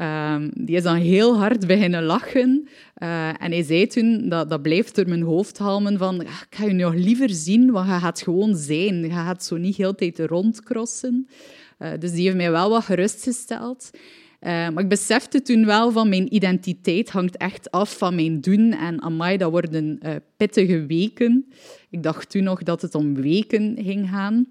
Um, 0.00 0.50
die 0.54 0.76
is 0.76 0.82
dan 0.82 0.96
heel 0.96 1.38
hard 1.38 1.66
beginnen 1.66 2.02
lachen. 2.02 2.68
Uh, 2.98 3.28
en 3.28 3.50
hij 3.52 3.62
zei 3.62 3.86
toen, 3.86 4.28
dat, 4.28 4.50
dat 4.50 4.62
blijft 4.62 4.94
door 4.96 5.08
mijn 5.08 5.22
hoofd 5.22 5.58
halmen, 5.58 5.98
van 5.98 6.20
ik 6.20 6.46
ga 6.50 6.64
je 6.64 6.72
nog 6.72 6.94
liever 6.94 7.30
zien, 7.30 7.70
want 7.70 7.86
je 7.88 7.92
gaat 7.92 8.22
gewoon 8.22 8.56
zijn. 8.56 9.02
Je 9.02 9.10
gaat 9.10 9.44
zo 9.44 9.56
niet 9.56 9.76
heel 9.76 9.94
de 9.94 9.96
tijd 9.96 10.30
rondcrossen. 10.30 11.28
Uh, 11.78 11.88
dus 11.98 12.12
die 12.12 12.22
heeft 12.22 12.36
mij 12.36 12.50
wel 12.50 12.70
wat 12.70 12.84
gerustgesteld. 12.84 13.90
Uh, 14.44 14.50
maar 14.50 14.82
ik 14.82 14.88
besefte 14.88 15.42
toen 15.42 15.66
wel 15.66 15.90
van 15.90 16.08
mijn 16.08 16.34
identiteit 16.34 17.10
hangt 17.10 17.36
echt 17.36 17.70
af 17.70 17.98
van 17.98 18.14
mijn 18.14 18.40
doen. 18.40 18.72
En 18.72 19.02
amai, 19.02 19.36
dat 19.36 19.50
worden 19.50 19.98
uh, 20.02 20.10
pittige 20.36 20.86
weken. 20.86 21.46
Ik 21.90 22.02
dacht 22.02 22.30
toen 22.30 22.42
nog 22.42 22.62
dat 22.62 22.82
het 22.82 22.94
om 22.94 23.14
weken 23.14 23.76
ging 23.80 24.08
gaan. 24.08 24.46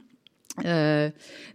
Uh, 0.58 0.64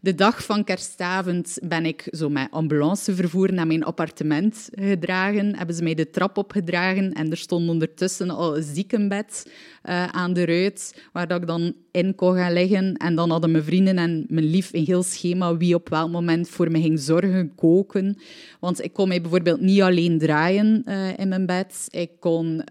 de 0.00 0.14
dag 0.14 0.44
van 0.44 0.64
kerstavond 0.64 1.58
ben 1.62 1.86
ik 1.86 2.08
zo 2.10 2.28
met 2.28 2.48
ambulancevervoer 2.50 3.52
naar 3.52 3.66
mijn 3.66 3.84
appartement 3.84 4.68
gedragen. 4.70 5.56
Hebben 5.56 5.74
ze 5.74 5.82
mij 5.82 5.94
de 5.94 6.10
trap 6.10 6.36
opgedragen 6.36 7.12
en 7.12 7.30
er 7.30 7.36
stond 7.36 7.68
ondertussen 7.68 8.30
al 8.30 8.56
een 8.56 8.62
ziekenbed 8.62 9.50
uh, 9.84 10.06
aan 10.06 10.32
de 10.32 10.44
ruit, 10.44 11.02
waar 11.12 11.28
dat 11.28 11.40
ik 11.40 11.46
dan 11.46 11.74
in 11.90 12.14
kon 12.14 12.34
gaan 12.34 12.52
liggen. 12.52 12.94
En 12.94 13.14
dan 13.14 13.30
hadden 13.30 13.50
mijn 13.50 13.64
vrienden 13.64 13.98
en 13.98 14.24
mijn 14.28 14.50
lief 14.50 14.72
een 14.72 14.84
heel 14.84 15.02
schema 15.02 15.56
wie 15.56 15.74
op 15.74 15.88
welk 15.88 16.10
moment 16.10 16.48
voor 16.48 16.70
me 16.70 16.80
ging 16.80 17.00
zorgen, 17.00 17.54
koken. 17.54 18.18
Want 18.60 18.84
ik 18.84 18.92
kon 18.92 19.08
mij 19.08 19.20
bijvoorbeeld 19.20 19.60
niet 19.60 19.80
alleen 19.80 20.18
draaien 20.18 20.82
uh, 20.86 21.18
in 21.18 21.28
mijn 21.28 21.46
bed. 21.46 21.86
Ik 21.90 22.10
kon 22.20 22.64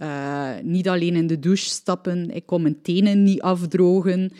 niet 0.63 0.89
alleen 0.89 1.15
in 1.15 1.27
de 1.27 1.39
douche 1.39 1.69
stappen. 1.69 2.29
Ik 2.31 2.45
kon 2.45 2.61
mijn 2.61 2.81
tenen 2.81 3.23
niet 3.23 3.41
afdrogen. 3.41 4.31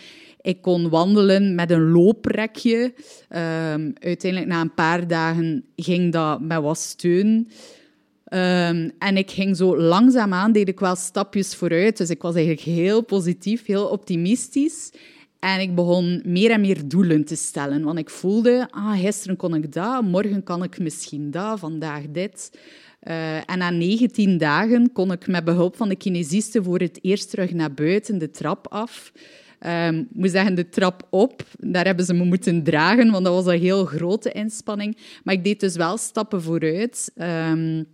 Ik 0.41 0.61
kon 0.61 0.89
wandelen 0.89 1.55
met 1.55 1.71
een 1.71 1.91
looprekje. 1.91 2.93
Um, 3.29 3.93
uiteindelijk, 3.99 4.45
na 4.45 4.61
een 4.61 4.73
paar 4.73 5.07
dagen, 5.07 5.63
ging 5.75 6.11
dat 6.11 6.41
met 6.41 6.61
wat 6.61 6.77
steun. 6.77 7.49
Um, 8.33 8.91
en 8.99 9.17
ik 9.17 9.31
ging 9.31 9.57
zo 9.57 9.77
langzaamaan, 9.77 10.51
deed 10.51 10.67
ik 10.67 10.79
wel 10.79 10.95
stapjes 10.95 11.55
vooruit. 11.55 11.97
Dus 11.97 12.09
ik 12.09 12.21
was 12.21 12.35
eigenlijk 12.35 12.65
heel 12.65 13.01
positief, 13.01 13.65
heel 13.65 13.87
optimistisch. 13.87 14.91
En 15.39 15.59
ik 15.59 15.75
begon 15.75 16.21
meer 16.25 16.51
en 16.51 16.61
meer 16.61 16.87
doelen 16.87 17.25
te 17.25 17.35
stellen. 17.35 17.83
Want 17.83 17.97
ik 17.97 18.09
voelde, 18.09 18.67
ah, 18.71 18.99
gisteren 18.99 19.35
kon 19.35 19.55
ik 19.55 19.73
dat, 19.73 20.03
morgen 20.03 20.43
kan 20.43 20.63
ik 20.63 20.79
misschien 20.79 21.31
dat, 21.31 21.59
vandaag 21.59 22.01
dit. 22.09 22.51
Uh, 23.03 23.35
en 23.35 23.57
na 23.57 23.69
19 23.69 24.37
dagen 24.37 24.91
kon 24.91 25.11
ik 25.11 25.27
met 25.27 25.43
behulp 25.45 25.75
van 25.75 25.89
de 25.89 25.95
kinesisten 25.95 26.63
voor 26.63 26.79
het 26.79 26.99
eerst 27.01 27.29
terug 27.29 27.53
naar 27.53 27.73
buiten, 27.73 28.17
de 28.17 28.31
trap 28.31 28.67
af. 28.67 29.11
Um, 29.65 29.99
ik 29.99 30.07
moet 30.11 30.31
zeggen, 30.31 30.55
de 30.55 30.69
trap 30.69 31.07
op, 31.09 31.43
daar 31.59 31.85
hebben 31.85 32.05
ze 32.05 32.13
me 32.13 32.23
moeten 32.23 32.63
dragen, 32.63 33.11
want 33.11 33.25
dat 33.25 33.33
was 33.33 33.53
een 33.53 33.61
heel 33.61 33.85
grote 33.85 34.31
inspanning. 34.31 34.97
Maar 35.23 35.33
ik 35.33 35.43
deed 35.43 35.59
dus 35.59 35.75
wel 35.75 35.97
stappen 35.97 36.41
vooruit. 36.41 37.11
Um, 37.15 37.85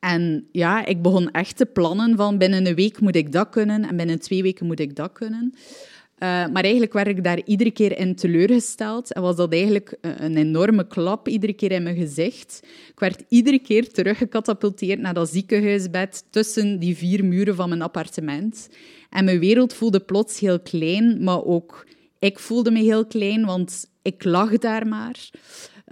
en 0.00 0.48
ja, 0.52 0.84
ik 0.84 1.02
begon 1.02 1.30
echt 1.30 1.56
te 1.56 1.66
plannen 1.66 2.16
van 2.16 2.38
binnen 2.38 2.66
een 2.66 2.74
week 2.74 3.00
moet 3.00 3.16
ik 3.16 3.32
dat 3.32 3.48
kunnen 3.48 3.88
en 3.88 3.96
binnen 3.96 4.20
twee 4.20 4.42
weken 4.42 4.66
moet 4.66 4.80
ik 4.80 4.96
dat 4.96 5.12
kunnen. 5.12 5.54
Uh, 5.54 6.28
maar 6.28 6.62
eigenlijk 6.62 6.92
werd 6.92 7.08
ik 7.08 7.24
daar 7.24 7.40
iedere 7.44 7.70
keer 7.70 7.98
in 7.98 8.14
teleurgesteld 8.14 9.12
en 9.12 9.22
was 9.22 9.36
dat 9.36 9.52
eigenlijk 9.52 9.96
een 10.00 10.36
enorme 10.36 10.86
klap 10.86 11.28
iedere 11.28 11.52
keer 11.52 11.72
in 11.72 11.82
mijn 11.82 11.96
gezicht. 11.96 12.60
Ik 12.92 13.00
werd 13.00 13.22
iedere 13.28 13.58
keer 13.58 13.92
teruggecatapulteerd 13.92 15.00
naar 15.00 15.14
dat 15.14 15.30
ziekenhuisbed 15.30 16.24
tussen 16.30 16.78
die 16.78 16.96
vier 16.96 17.24
muren 17.24 17.54
van 17.54 17.68
mijn 17.68 17.82
appartement. 17.82 18.68
En 19.10 19.24
mijn 19.24 19.38
wereld 19.38 19.74
voelde 19.74 20.00
plots 20.00 20.40
heel 20.40 20.60
klein, 20.60 21.22
maar 21.24 21.44
ook 21.44 21.86
ik 22.18 22.38
voelde 22.38 22.70
me 22.70 22.82
heel 22.82 23.06
klein, 23.06 23.44
want 23.44 23.90
ik 24.02 24.24
lag 24.24 24.58
daar 24.58 24.86
maar. 24.86 25.30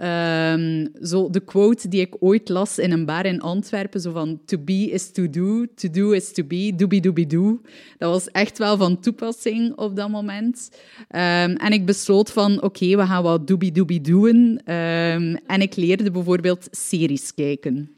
Um, 0.01 0.89
zo 1.01 1.29
de 1.29 1.39
quote 1.39 1.87
die 1.87 2.01
ik 2.01 2.15
ooit 2.19 2.49
las 2.49 2.77
in 2.79 2.91
een 2.91 3.05
bar 3.05 3.25
in 3.25 3.41
Antwerpen, 3.41 4.01
zo 4.01 4.11
van 4.11 4.39
to 4.45 4.57
be 4.57 4.89
is 4.91 5.11
to 5.11 5.29
do, 5.29 5.65
to 5.75 5.89
do 5.89 6.11
is 6.11 6.31
to 6.33 6.43
be, 6.43 6.73
doobie 6.75 7.01
doobie 7.01 7.27
do. 7.27 7.61
Dat 7.97 8.11
was 8.11 8.31
echt 8.31 8.57
wel 8.57 8.77
van 8.77 8.99
toepassing 8.99 9.75
op 9.75 9.95
dat 9.95 10.09
moment. 10.09 10.69
Um, 11.09 11.55
en 11.55 11.71
ik 11.71 11.85
besloot 11.85 12.31
van, 12.31 12.61
oké, 12.61 12.95
we 12.95 13.05
gaan 13.05 13.23
wat 13.23 13.47
doobie 13.47 13.71
doobie 13.71 14.01
doen. 14.01 14.35
Um, 14.73 15.35
en 15.35 15.61
ik 15.61 15.75
leerde 15.75 16.11
bijvoorbeeld 16.11 16.67
series 16.71 17.33
kijken. 17.33 17.96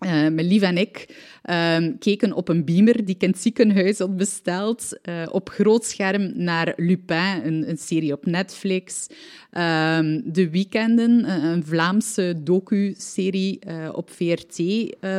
Uh, 0.00 0.10
mijn 0.10 0.46
lief 0.46 0.62
en 0.62 0.78
ik 0.78 1.06
uh, 1.50 1.76
keken 1.98 2.32
op 2.32 2.48
een 2.48 2.64
beamer 2.64 3.04
die 3.04 3.14
ik 3.14 3.22
in 3.22 3.30
het 3.30 3.40
ziekenhuis 3.40 3.98
had 3.98 4.16
besteld, 4.16 4.98
uh, 5.08 5.22
op 5.30 5.48
groot 5.48 5.84
scherm 5.84 6.32
naar 6.34 6.72
Lupin, 6.76 7.40
een, 7.44 7.68
een 7.68 7.78
serie 7.78 8.12
op 8.12 8.26
Netflix. 8.26 9.06
Ehm, 9.50 10.20
de 10.24 10.50
Weekenden, 10.50 11.30
een, 11.30 11.44
een 11.44 11.64
Vlaamse 11.64 12.34
docu-serie 12.42 13.58
eh, 13.58 13.88
op 13.92 14.10
VRT, 14.10 14.56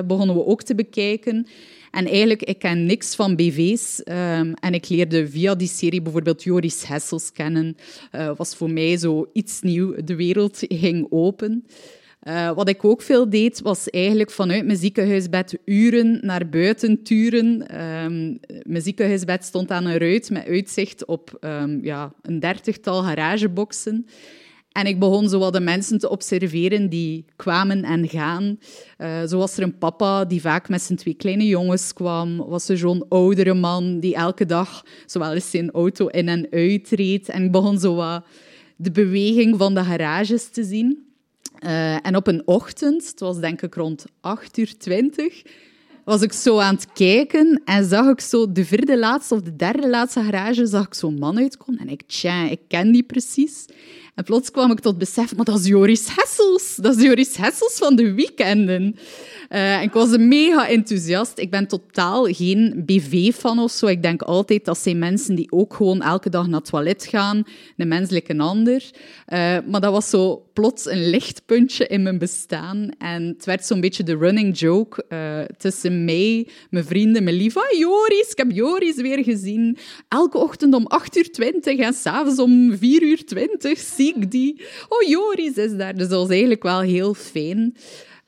begonnen 0.07 0.35
we 0.35 0.45
ook 0.45 0.63
te 0.63 0.75
bekijken. 0.75 1.47
En 1.91 2.05
eigenlijk, 2.05 2.43
ik 2.43 2.59
ken 2.59 2.85
niks 2.85 3.15
van 3.15 3.35
BV's. 3.35 4.01
Um, 4.05 4.53
en 4.53 4.73
ik 4.73 4.89
leerde 4.89 5.27
via 5.27 5.55
die 5.55 5.67
serie 5.67 6.01
bijvoorbeeld 6.01 6.43
Joris 6.43 6.87
Hessels 6.87 7.31
kennen. 7.31 7.77
was 8.35 8.55
voor 8.55 8.69
mij 8.69 8.97
zo 8.97 9.29
iets 9.33 9.61
nieuw. 9.61 10.03
De 10.03 10.15
wereld 10.15 10.59
ging 10.67 11.07
open. 11.09 11.65
Uh, 12.27 12.51
wat 12.51 12.69
ik 12.69 12.85
ook 12.85 13.01
veel 13.01 13.29
deed, 13.29 13.61
was 13.61 13.89
eigenlijk 13.89 14.31
vanuit 14.31 14.65
mijn 14.65 14.77
ziekenhuisbed 14.77 15.57
uren 15.65 16.19
naar 16.21 16.49
buiten 16.49 17.03
turen. 17.03 17.45
Um, 18.03 18.39
mijn 18.63 18.81
ziekenhuisbed 18.81 19.43
stond 19.43 19.71
aan 19.71 19.85
een 19.85 19.97
ruit 19.97 20.29
met 20.29 20.47
uitzicht 20.47 21.05
op 21.05 21.37
um, 21.41 21.79
ja, 21.83 22.13
een 22.21 22.39
dertigtal 22.39 23.03
garageboxen. 23.03 24.05
En 24.71 24.85
ik 24.85 24.99
begon 24.99 25.29
zo 25.29 25.39
wat 25.39 25.53
de 25.53 25.59
mensen 25.59 25.99
te 25.99 26.09
observeren 26.09 26.89
die 26.89 27.25
kwamen 27.35 27.83
en 27.83 28.09
gaan. 28.09 28.59
Uh, 28.97 29.23
zo 29.23 29.37
was 29.37 29.57
er 29.57 29.63
een 29.63 29.77
papa 29.77 30.25
die 30.25 30.41
vaak 30.41 30.69
met 30.69 30.81
zijn 30.81 30.97
twee 30.97 31.13
kleine 31.13 31.47
jongens 31.47 31.93
kwam. 31.93 32.37
Was 32.37 32.69
er 32.69 32.77
zo'n 32.77 33.05
oudere 33.09 33.53
man 33.53 33.99
die 33.99 34.15
elke 34.15 34.45
dag 34.45 34.83
zowel 35.05 35.33
eens 35.33 35.49
zijn 35.49 35.71
auto 35.71 36.07
in 36.07 36.27
en 36.27 36.47
uitreed. 36.51 37.29
En 37.29 37.43
ik 37.43 37.51
begon 37.51 37.79
zo 37.79 37.95
wat 37.95 38.25
de 38.75 38.91
beweging 38.91 39.57
van 39.57 39.73
de 39.73 39.83
garages 39.83 40.49
te 40.49 40.63
zien. 40.63 41.06
Uh, 41.63 42.05
en 42.05 42.15
op 42.15 42.27
een 42.27 42.41
ochtend, 42.45 43.07
het 43.07 43.19
was 43.19 43.39
denk 43.39 43.61
ik 43.61 43.75
rond 43.75 44.05
8 44.21 44.57
uur 44.57 44.77
20, 44.77 45.41
was 46.03 46.21
ik 46.21 46.33
zo 46.33 46.59
aan 46.59 46.75
het 46.75 46.87
kijken 46.93 47.61
en 47.65 47.85
zag 47.85 48.07
ik 48.07 48.21
zo 48.21 48.51
de 48.51 48.65
vierde 48.65 48.97
laatste 48.97 49.33
of 49.33 49.41
de 49.41 49.55
derde 49.55 49.89
laatste 49.89 50.21
garage, 50.21 50.65
zag 50.65 50.85
ik 50.85 50.93
zo'n 50.93 51.19
man 51.19 51.37
uitkomen. 51.37 51.79
En 51.79 51.89
ik, 51.89 52.01
tja, 52.07 52.49
ik 52.49 52.59
ken 52.67 52.91
die 52.91 53.03
precies. 53.03 53.65
En 54.15 54.23
plots 54.23 54.51
kwam 54.51 54.71
ik 54.71 54.79
tot 54.79 54.97
besef, 54.97 55.35
maar 55.35 55.45
dat 55.45 55.59
is 55.59 55.65
Joris 55.65 56.07
Hessels. 56.15 56.75
Dat 56.75 56.95
is 56.97 57.03
Joris 57.03 57.37
Hessels 57.37 57.73
van 57.73 57.95
de 57.95 58.13
weekenden. 58.13 58.95
Uh, 59.49 59.81
ik 59.81 59.93
was 59.93 60.17
mega 60.17 60.67
enthousiast. 60.67 61.39
Ik 61.39 61.51
ben 61.51 61.67
totaal 61.67 62.25
geen 62.25 62.83
BV-fan 62.85 63.59
of 63.59 63.71
zo. 63.71 63.87
Ik 63.87 64.01
denk 64.01 64.21
altijd 64.21 64.65
dat 64.65 64.77
zijn 64.77 64.99
mensen 64.99 65.35
die 65.35 65.51
ook 65.51 65.73
gewoon 65.73 66.01
elke 66.01 66.29
dag 66.29 66.47
naar 66.47 66.59
het 66.59 66.69
toilet 66.69 67.05
gaan. 67.05 67.43
Een 67.77 67.87
menselijke 67.87 68.37
ander. 68.37 68.83
Uh, 69.33 69.57
maar 69.67 69.81
dat 69.81 69.91
was 69.91 70.09
zo 70.09 70.47
plots 70.53 70.85
een 70.85 71.09
lichtpuntje 71.09 71.87
in 71.87 72.03
mijn 72.03 72.17
bestaan. 72.17 72.89
En 72.97 73.23
het 73.23 73.45
werd 73.45 73.65
zo'n 73.65 73.81
beetje 73.81 74.03
de 74.03 74.17
running 74.17 74.59
joke 74.59 75.05
uh, 75.09 75.41
tussen 75.57 76.05
mij, 76.05 76.47
mijn 76.69 76.85
vrienden, 76.85 77.23
mijn 77.23 77.35
lief. 77.35 77.55
Joris, 77.77 78.31
ik 78.31 78.37
heb 78.37 78.51
Joris 78.51 78.95
weer 78.95 79.23
gezien. 79.23 79.77
Elke 80.07 80.37
ochtend 80.37 80.73
om 80.73 80.85
8 80.87 81.17
uur 81.17 81.31
20 81.31 81.77
en 81.77 81.93
s'avonds 81.93 82.39
om 82.39 82.77
4 82.77 83.01
uur 83.01 83.25
20 83.25 83.79
zie 83.79 84.15
ik 84.15 84.31
die. 84.31 84.61
Oh, 84.89 85.09
Joris 85.09 85.53
is 85.53 85.75
daar. 85.77 85.95
Dus 85.95 86.07
dat 86.07 86.19
was 86.19 86.29
eigenlijk 86.29 86.63
wel 86.63 86.81
heel 86.81 87.13
fijn. 87.13 87.75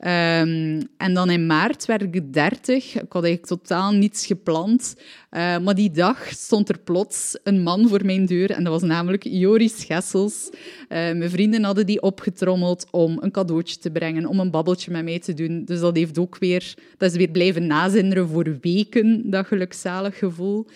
Um, 0.02 0.88
en 0.96 1.14
dan 1.14 1.30
in 1.30 1.46
maart 1.46 1.86
werd 1.86 2.02
ik 2.02 2.32
30. 2.32 2.84
Ik 2.84 3.12
had 3.12 3.24
eigenlijk 3.24 3.46
totaal 3.46 3.92
niets 3.92 4.26
gepland. 4.26 4.96
Uh, 5.30 5.58
maar 5.58 5.74
die 5.74 5.90
dag 5.90 6.28
stond 6.28 6.68
er 6.68 6.78
plots 6.78 7.38
een 7.42 7.62
man 7.62 7.88
voor 7.88 8.04
mijn 8.04 8.26
deur. 8.26 8.50
En 8.50 8.64
dat 8.64 8.72
was 8.72 8.82
namelijk 8.82 9.24
Joris 9.24 9.84
Gessels. 9.84 10.50
Uh, 10.52 10.58
mijn 10.88 11.30
vrienden 11.30 11.64
hadden 11.64 11.86
die 11.86 12.02
opgetrommeld 12.02 12.86
om 12.90 13.18
een 13.20 13.30
cadeautje 13.30 13.78
te 13.78 13.90
brengen, 13.90 14.26
om 14.26 14.40
een 14.40 14.50
babbeltje 14.50 14.90
met 14.90 15.04
mij 15.04 15.18
te 15.18 15.34
doen. 15.34 15.64
Dus 15.64 15.80
dat 15.80 15.96
heeft 15.96 16.18
ook 16.18 16.38
weer, 16.38 16.74
dat 16.96 17.10
is 17.10 17.16
weer 17.16 17.30
blijven 17.30 17.66
nazinderen 17.66 18.28
voor 18.28 18.58
weken, 18.60 19.30
dat 19.30 19.46
gelukzalig 19.46 20.18
gevoel. 20.18 20.66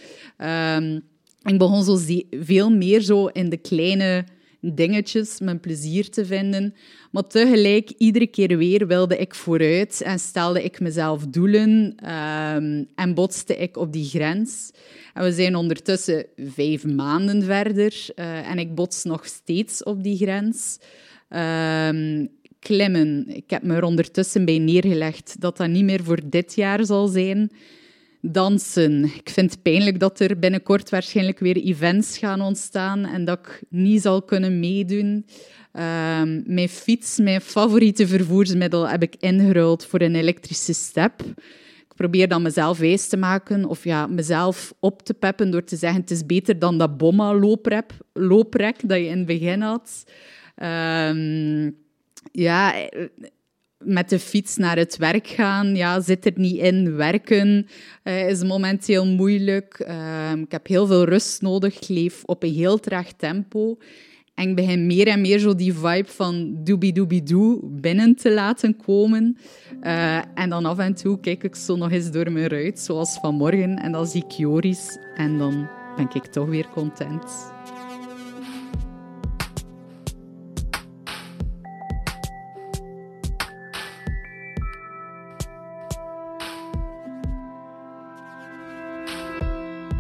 Um, 0.77 1.03
ik 1.45 1.59
begon 1.59 1.85
zo 1.85 1.99
veel 2.31 2.71
meer 2.71 3.01
zo 3.01 3.27
in 3.27 3.49
de 3.49 3.57
kleine 3.57 4.25
dingetjes 4.73 5.41
mijn 5.41 5.61
plezier 5.61 6.11
te 6.11 6.27
vinden. 6.27 6.75
Maar 7.11 7.27
tegelijk, 7.27 7.91
iedere 7.99 8.27
keer 8.27 8.57
weer 8.57 8.87
wilde 8.87 9.17
ik 9.17 9.35
vooruit 9.35 10.03
en 10.05 10.19
stelde 10.19 10.63
ik 10.63 10.81
mezelf 10.81 11.27
doelen 11.27 11.95
um, 12.15 12.89
en 12.95 13.15
botste 13.15 13.57
ik 13.57 13.77
op 13.77 13.93
die 13.93 14.05
grens. 14.05 14.71
En 15.15 15.25
we 15.25 15.33
zijn 15.33 15.55
ondertussen 15.55 16.27
vijf 16.37 16.85
maanden 16.85 17.43
verder 17.43 18.07
uh, 18.17 18.51
en 18.51 18.59
ik 18.59 18.75
bots 18.75 19.05
nog 19.05 19.27
steeds 19.27 19.83
op 19.83 20.03
die 20.03 20.17
grens. 20.17 20.79
Um, 21.29 22.29
klimmen, 22.59 23.25
ik 23.29 23.51
heb 23.51 23.63
me 23.63 23.75
er 23.75 23.85
ondertussen 23.85 24.45
bij 24.45 24.59
neergelegd 24.59 25.41
dat 25.41 25.57
dat 25.57 25.69
niet 25.69 25.85
meer 25.85 26.05
voor 26.05 26.21
dit 26.25 26.55
jaar 26.55 26.85
zal 26.85 27.07
zijn 27.07 27.51
dansen. 28.33 29.05
Ik 29.05 29.31
vind 29.31 29.51
het 29.51 29.63
pijnlijk 29.63 30.01
dat 30.01 30.21
er 30.21 30.39
binnenkort 30.39 30.91
waarschijnlijk 30.91 31.39
weer 31.39 31.57
events 31.57 32.19
gaan 32.19 32.41
ontstaan 32.41 33.05
en 33.05 33.25
dat 33.25 33.39
ik 33.39 33.63
niet 33.69 34.03
zal 34.03 34.23
kunnen 34.23 34.61
meedoen. 34.61 35.27
Uh, 35.73 35.83
mijn 36.45 36.69
fiets, 36.69 37.19
mijn 37.19 37.41
favoriete 37.41 38.07
vervoersmiddel, 38.07 38.89
heb 38.89 39.03
ik 39.03 39.17
ingeruild 39.19 39.87
voor 39.87 40.01
een 40.01 40.15
elektrische 40.15 40.73
step. 40.73 41.23
Ik 41.79 41.95
probeer 41.95 42.29
dan 42.29 42.43
mezelf 42.43 42.79
wijs 42.79 43.09
te 43.09 43.17
maken 43.17 43.65
of 43.65 43.85
ja, 43.85 44.07
mezelf 44.07 44.75
op 44.81 45.03
te 45.03 45.15
peppen 45.15 45.51
door 45.51 45.65
te 45.65 45.77
zeggen 45.77 46.01
het 46.01 46.11
is 46.11 46.27
beter 46.27 46.59
dan 46.59 46.79
dat 46.79 46.97
bomma-looprek 46.97 48.89
dat 48.89 48.99
je 48.99 49.07
in 49.07 49.19
het 49.19 49.27
begin 49.27 49.61
had. 49.61 50.05
Uh, 50.63 51.71
ja, 52.33 52.75
met 53.85 54.09
de 54.09 54.19
fiets 54.19 54.57
naar 54.57 54.77
het 54.77 54.97
werk 54.97 55.27
gaan, 55.27 55.77
ja, 55.77 56.01
zit 56.01 56.27
er 56.27 56.33
niet 56.35 56.57
in. 56.57 56.97
Werken 56.97 57.67
uh, 58.05 58.29
is 58.29 58.43
momenteel 58.43 59.07
moeilijk. 59.07 59.85
Uh, 59.89 60.33
ik 60.33 60.53
heb 60.53 60.67
heel 60.67 60.87
veel 60.87 61.05
rust 61.05 61.43
nodig. 61.43 61.75
Ik 61.75 61.89
leef 61.89 62.23
op 62.25 62.43
een 62.43 62.53
heel 62.53 62.79
traag 62.79 63.13
tempo. 63.13 63.77
En 64.35 64.49
ik 64.49 64.55
begin 64.55 64.87
meer 64.87 65.07
en 65.07 65.21
meer 65.21 65.39
zo 65.39 65.55
die 65.55 65.75
vibe 65.75 66.09
van 66.09 66.57
doobie-doobie-doo 66.65 67.61
binnen 67.63 68.17
te 68.17 68.33
laten 68.33 68.77
komen. 68.77 69.37
Uh, 69.83 70.17
en 70.35 70.51
dan 70.51 70.65
af 70.65 70.79
en 70.79 70.95
toe 70.95 71.21
kijk 71.21 71.45
ik 71.45 71.55
zo 71.55 71.77
nog 71.77 71.91
eens 71.91 72.11
door 72.11 72.33
mijn 72.33 72.49
ruit, 72.49 72.79
zoals 72.79 73.19
vanmorgen. 73.21 73.77
En 73.77 73.93
dan 73.93 74.07
zie 74.07 74.25
ik 74.25 74.31
Joris. 74.31 74.99
En 75.17 75.39
dan 75.39 75.69
ben 75.97 76.09
ik 76.15 76.27
toch 76.27 76.49
weer 76.49 76.69
content. 76.69 77.54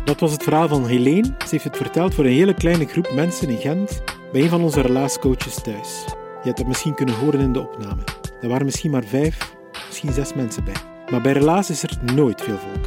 Dat 0.05 0.21
was 0.21 0.33
het 0.33 0.43
verhaal 0.43 0.69
van 0.69 0.87
Helene. 0.87 1.35
Ze 1.39 1.49
heeft 1.51 1.65
het 1.65 1.77
verteld 1.77 2.15
voor 2.15 2.25
een 2.25 2.33
hele 2.33 2.55
kleine 2.55 2.87
groep 2.87 3.13
mensen 3.15 3.49
in 3.49 3.59
Gent 3.59 4.03
bij 4.33 4.43
een 4.43 4.49
van 4.49 4.63
onze 4.63 4.81
relaascoaches 4.81 5.55
thuis. 5.55 6.05
Je 6.09 6.51
hebt 6.51 6.57
dat 6.57 6.67
misschien 6.67 6.95
kunnen 6.95 7.15
horen 7.15 7.41
in 7.41 7.53
de 7.53 7.61
opname. 7.61 8.03
Er 8.41 8.49
waren 8.49 8.65
misschien 8.65 8.91
maar 8.91 9.05
vijf, 9.05 9.55
misschien 9.87 10.13
zes 10.13 10.35
mensen 10.35 10.65
bij. 10.65 10.75
Maar 11.11 11.21
bij 11.21 11.33
relaas 11.33 11.71
is 11.71 11.83
er 11.83 11.99
nooit 12.15 12.43
veel 12.43 12.57
volk. 12.57 12.87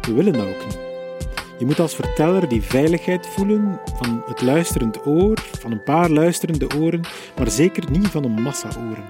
We 0.00 0.12
willen 0.12 0.32
dat 0.32 0.46
ook 0.46 0.64
niet. 0.64 0.78
Je 1.58 1.66
moet 1.66 1.80
als 1.80 1.94
verteller 1.94 2.48
die 2.48 2.62
veiligheid 2.62 3.26
voelen 3.26 3.80
van 3.98 4.22
het 4.26 4.42
luisterend 4.42 5.06
oor, 5.06 5.38
van 5.58 5.72
een 5.72 5.82
paar 5.82 6.10
luisterende 6.10 6.66
oren, 6.78 7.00
maar 7.36 7.50
zeker 7.50 7.90
niet 7.90 8.08
van 8.08 8.24
een 8.24 8.42
massa 8.42 8.68
oren. 8.68 9.04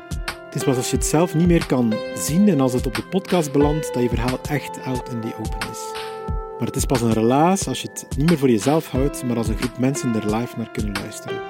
Het 0.44 0.54
is 0.54 0.64
pas 0.64 0.76
als 0.76 0.90
je 0.90 0.96
het 0.96 1.06
zelf 1.06 1.34
niet 1.34 1.48
meer 1.48 1.66
kan 1.66 1.94
zien 2.14 2.48
en 2.48 2.60
als 2.60 2.72
het 2.72 2.86
op 2.86 2.94
de 2.94 3.02
podcast 3.02 3.52
belandt 3.52 3.94
dat 3.94 4.02
je 4.02 4.08
verhaal 4.08 4.38
echt 4.48 4.84
out 4.84 5.08
in 5.10 5.20
the 5.20 5.34
open 5.38 5.70
is. 5.70 6.14
Maar 6.58 6.66
het 6.66 6.76
is 6.76 6.84
pas 6.84 7.00
een 7.00 7.12
relaas 7.12 7.68
als 7.68 7.82
je 7.82 7.88
het 7.88 8.06
niet 8.16 8.28
meer 8.28 8.38
voor 8.38 8.50
jezelf 8.50 8.90
houdt, 8.90 9.24
maar 9.24 9.36
als 9.36 9.48
een 9.48 9.58
groep 9.58 9.78
mensen 9.78 10.14
er 10.14 10.36
live 10.36 10.56
naar 10.56 10.70
kunnen 10.70 10.92
luisteren. 11.02 11.40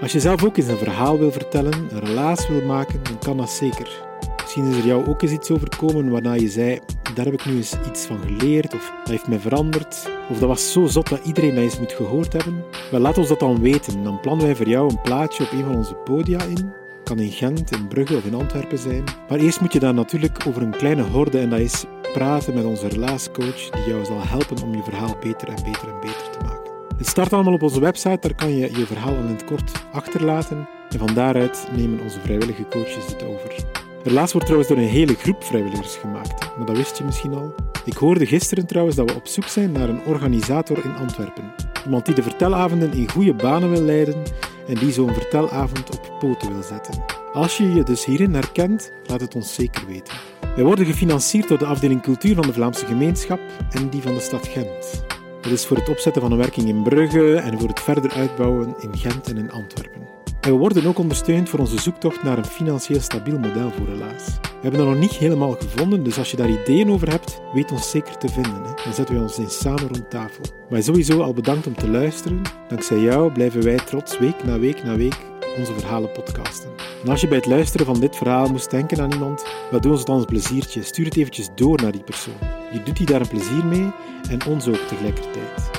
Als 0.00 0.12
je 0.12 0.20
zelf 0.20 0.44
ook 0.44 0.56
eens 0.56 0.66
een 0.66 0.78
verhaal 0.78 1.18
wil 1.18 1.32
vertellen, 1.32 1.72
een 1.90 2.04
relaas 2.04 2.48
wil 2.48 2.62
maken, 2.62 3.00
dan 3.02 3.18
kan 3.18 3.36
dat 3.36 3.50
zeker. 3.50 4.04
Misschien 4.42 4.70
is 4.70 4.76
er 4.76 4.86
jou 4.86 5.06
ook 5.06 5.22
eens 5.22 5.32
iets 5.32 5.50
overkomen 5.50 6.10
waarna 6.10 6.32
je 6.32 6.48
zei: 6.48 6.78
daar 7.14 7.24
heb 7.24 7.34
ik 7.34 7.46
nu 7.46 7.56
eens 7.56 7.76
iets 7.88 8.06
van 8.06 8.18
geleerd, 8.18 8.74
of 8.74 8.92
dat 8.98 9.08
heeft 9.08 9.28
mij 9.28 9.38
veranderd, 9.38 10.10
of 10.30 10.38
dat 10.38 10.48
was 10.48 10.72
zo 10.72 10.86
zot 10.86 11.08
dat 11.08 11.24
iedereen 11.24 11.54
dat 11.54 11.64
eens 11.64 11.78
moet 11.78 11.92
gehoord 11.92 12.32
hebben. 12.32 12.64
Wel, 12.90 13.00
laat 13.00 13.18
ons 13.18 13.28
dat 13.28 13.40
dan 13.40 13.60
weten. 13.60 14.02
Dan 14.02 14.20
plannen 14.20 14.46
wij 14.46 14.56
voor 14.56 14.68
jou 14.68 14.90
een 14.90 15.00
plaatje 15.00 15.44
op 15.44 15.52
een 15.52 15.64
van 15.64 15.76
onze 15.76 15.94
podia 15.94 16.42
in. 16.42 16.72
Kan 17.04 17.18
in 17.18 17.30
Gent, 17.30 17.72
in 17.72 17.88
Brugge 17.88 18.16
of 18.16 18.24
in 18.24 18.34
Antwerpen 18.34 18.78
zijn. 18.78 19.04
Maar 19.28 19.38
eerst 19.38 19.60
moet 19.60 19.72
je 19.72 19.78
daar 19.78 19.94
natuurlijk 19.94 20.44
over 20.46 20.62
een 20.62 20.76
kleine 20.76 21.02
horde 21.02 21.38
en 21.38 21.50
dat 21.50 21.58
is 21.58 21.84
praten 22.16 22.54
met 22.54 22.64
onze 22.64 22.88
relaascoach 22.88 23.70
die 23.70 23.84
jou 23.86 24.04
zal 24.04 24.22
helpen 24.22 24.62
om 24.62 24.74
je 24.74 24.82
verhaal 24.82 25.16
beter 25.20 25.48
en 25.48 25.64
beter 25.64 25.88
en 25.88 26.00
beter 26.00 26.30
te 26.30 26.38
maken. 26.42 26.72
Het 26.96 27.06
start 27.06 27.32
allemaal 27.32 27.52
op 27.52 27.62
onze 27.62 27.80
website, 27.80 28.18
daar 28.20 28.34
kan 28.34 28.56
je 28.56 28.78
je 28.78 28.86
verhaal 28.86 29.14
in 29.14 29.26
het 29.26 29.44
kort 29.44 29.72
achterlaten 29.92 30.68
en 30.90 30.98
van 30.98 31.14
daaruit 31.14 31.68
nemen 31.76 32.00
onze 32.00 32.20
vrijwillige 32.20 32.66
coaches 32.70 33.06
het 33.06 33.22
over. 33.24 33.54
Relaas 34.02 34.32
wordt 34.32 34.46
trouwens 34.46 34.68
door 34.74 34.82
een 34.82 34.92
hele 34.92 35.14
groep 35.14 35.44
vrijwilligers 35.44 35.96
gemaakt, 35.96 36.56
maar 36.56 36.66
dat 36.66 36.76
wist 36.76 36.98
je 36.98 37.04
misschien 37.04 37.34
al. 37.34 37.54
Ik 37.84 37.96
hoorde 37.96 38.26
gisteren 38.26 38.66
trouwens 38.66 38.96
dat 38.96 39.10
we 39.10 39.16
op 39.16 39.26
zoek 39.26 39.46
zijn 39.46 39.72
naar 39.72 39.88
een 39.88 40.04
organisator 40.04 40.84
in 40.84 40.96
Antwerpen. 40.96 41.54
Iemand 41.84 42.06
die 42.06 42.14
de 42.14 42.22
vertelavonden 42.22 42.92
in 42.92 43.10
goede 43.10 43.34
banen 43.34 43.70
wil 43.70 43.82
leiden 43.82 44.22
en 44.66 44.74
die 44.74 44.92
zo'n 44.92 45.14
vertelavond 45.14 45.90
op 45.90 46.16
poten 46.18 46.52
wil 46.52 46.62
zetten. 46.62 47.04
Als 47.32 47.56
je 47.56 47.72
je 47.72 47.82
dus 47.82 48.04
hierin 48.04 48.34
herkent, 48.34 48.92
laat 49.06 49.20
het 49.20 49.34
ons 49.34 49.54
zeker 49.54 49.86
weten. 49.86 50.14
Wij 50.54 50.64
worden 50.64 50.86
gefinancierd 50.86 51.48
door 51.48 51.58
de 51.58 51.66
afdeling 51.66 52.02
cultuur 52.02 52.34
van 52.34 52.46
de 52.46 52.52
Vlaamse 52.52 52.86
gemeenschap 52.86 53.40
en 53.70 53.88
die 53.88 54.02
van 54.02 54.14
de 54.14 54.20
stad 54.20 54.46
Gent. 54.46 55.04
Dat 55.40 55.52
is 55.52 55.66
voor 55.66 55.76
het 55.76 55.88
opzetten 55.88 56.22
van 56.22 56.32
een 56.32 56.38
werking 56.38 56.68
in 56.68 56.82
Brugge 56.82 57.34
en 57.34 57.58
voor 57.58 57.68
het 57.68 57.80
verder 57.80 58.10
uitbouwen 58.12 58.74
in 58.80 58.96
Gent 58.96 59.28
en 59.28 59.36
in 59.36 59.50
Antwerpen. 59.50 60.05
En 60.46 60.52
we 60.52 60.58
worden 60.58 60.86
ook 60.86 60.98
ondersteund 60.98 61.48
voor 61.48 61.58
onze 61.58 61.80
zoektocht 61.80 62.22
naar 62.22 62.38
een 62.38 62.44
financieel 62.44 63.00
stabiel 63.00 63.38
model 63.38 63.70
voor 63.70 63.86
Helaas. 63.86 64.24
We 64.42 64.58
hebben 64.62 64.80
dat 64.80 64.88
nog 64.88 64.98
niet 64.98 65.12
helemaal 65.12 65.56
gevonden, 65.58 66.02
dus 66.02 66.18
als 66.18 66.30
je 66.30 66.36
daar 66.36 66.48
ideeën 66.48 66.90
over 66.90 67.10
hebt, 67.10 67.40
weet 67.52 67.72
ons 67.72 67.90
zeker 67.90 68.16
te 68.16 68.28
vinden. 68.28 68.54
Hè. 68.54 68.74
Dan 68.84 68.94
zetten 68.94 69.14
wij 69.14 69.22
ons 69.22 69.38
eens 69.38 69.58
samen 69.58 69.88
rond 69.88 70.10
tafel. 70.10 70.44
Maar 70.70 70.82
sowieso 70.82 71.20
al 71.22 71.32
bedankt 71.32 71.66
om 71.66 71.74
te 71.74 71.88
luisteren. 71.90 72.42
Dankzij 72.68 72.98
jou 72.98 73.32
blijven 73.32 73.62
wij 73.62 73.76
trots 73.76 74.18
week 74.18 74.44
na 74.44 74.58
week 74.58 74.84
na 74.84 74.96
week 74.96 75.16
onze 75.58 75.72
verhalen 75.72 76.12
podcasten. 76.12 76.70
En 77.04 77.10
als 77.10 77.20
je 77.20 77.28
bij 77.28 77.36
het 77.36 77.46
luisteren 77.46 77.86
van 77.86 78.00
dit 78.00 78.16
verhaal 78.16 78.48
moest 78.48 78.70
denken 78.70 79.00
aan 79.00 79.12
iemand, 79.12 79.44
wat 79.70 79.82
doe 79.82 79.92
ons 79.92 80.04
dan 80.04 80.18
een 80.18 80.24
pleziertje. 80.24 80.82
Stuur 80.82 81.04
het 81.04 81.16
eventjes 81.16 81.48
door 81.54 81.82
naar 81.82 81.92
die 81.92 82.04
persoon. 82.04 82.38
Je 82.72 82.82
doet 82.82 82.96
die 82.96 83.06
daar 83.06 83.20
een 83.20 83.28
plezier 83.28 83.64
mee 83.64 83.90
en 84.30 84.46
ons 84.46 84.68
ook 84.68 84.86
tegelijkertijd. 84.88 85.70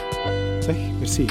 Zeg, 0.59 0.75
merci. 0.99 1.25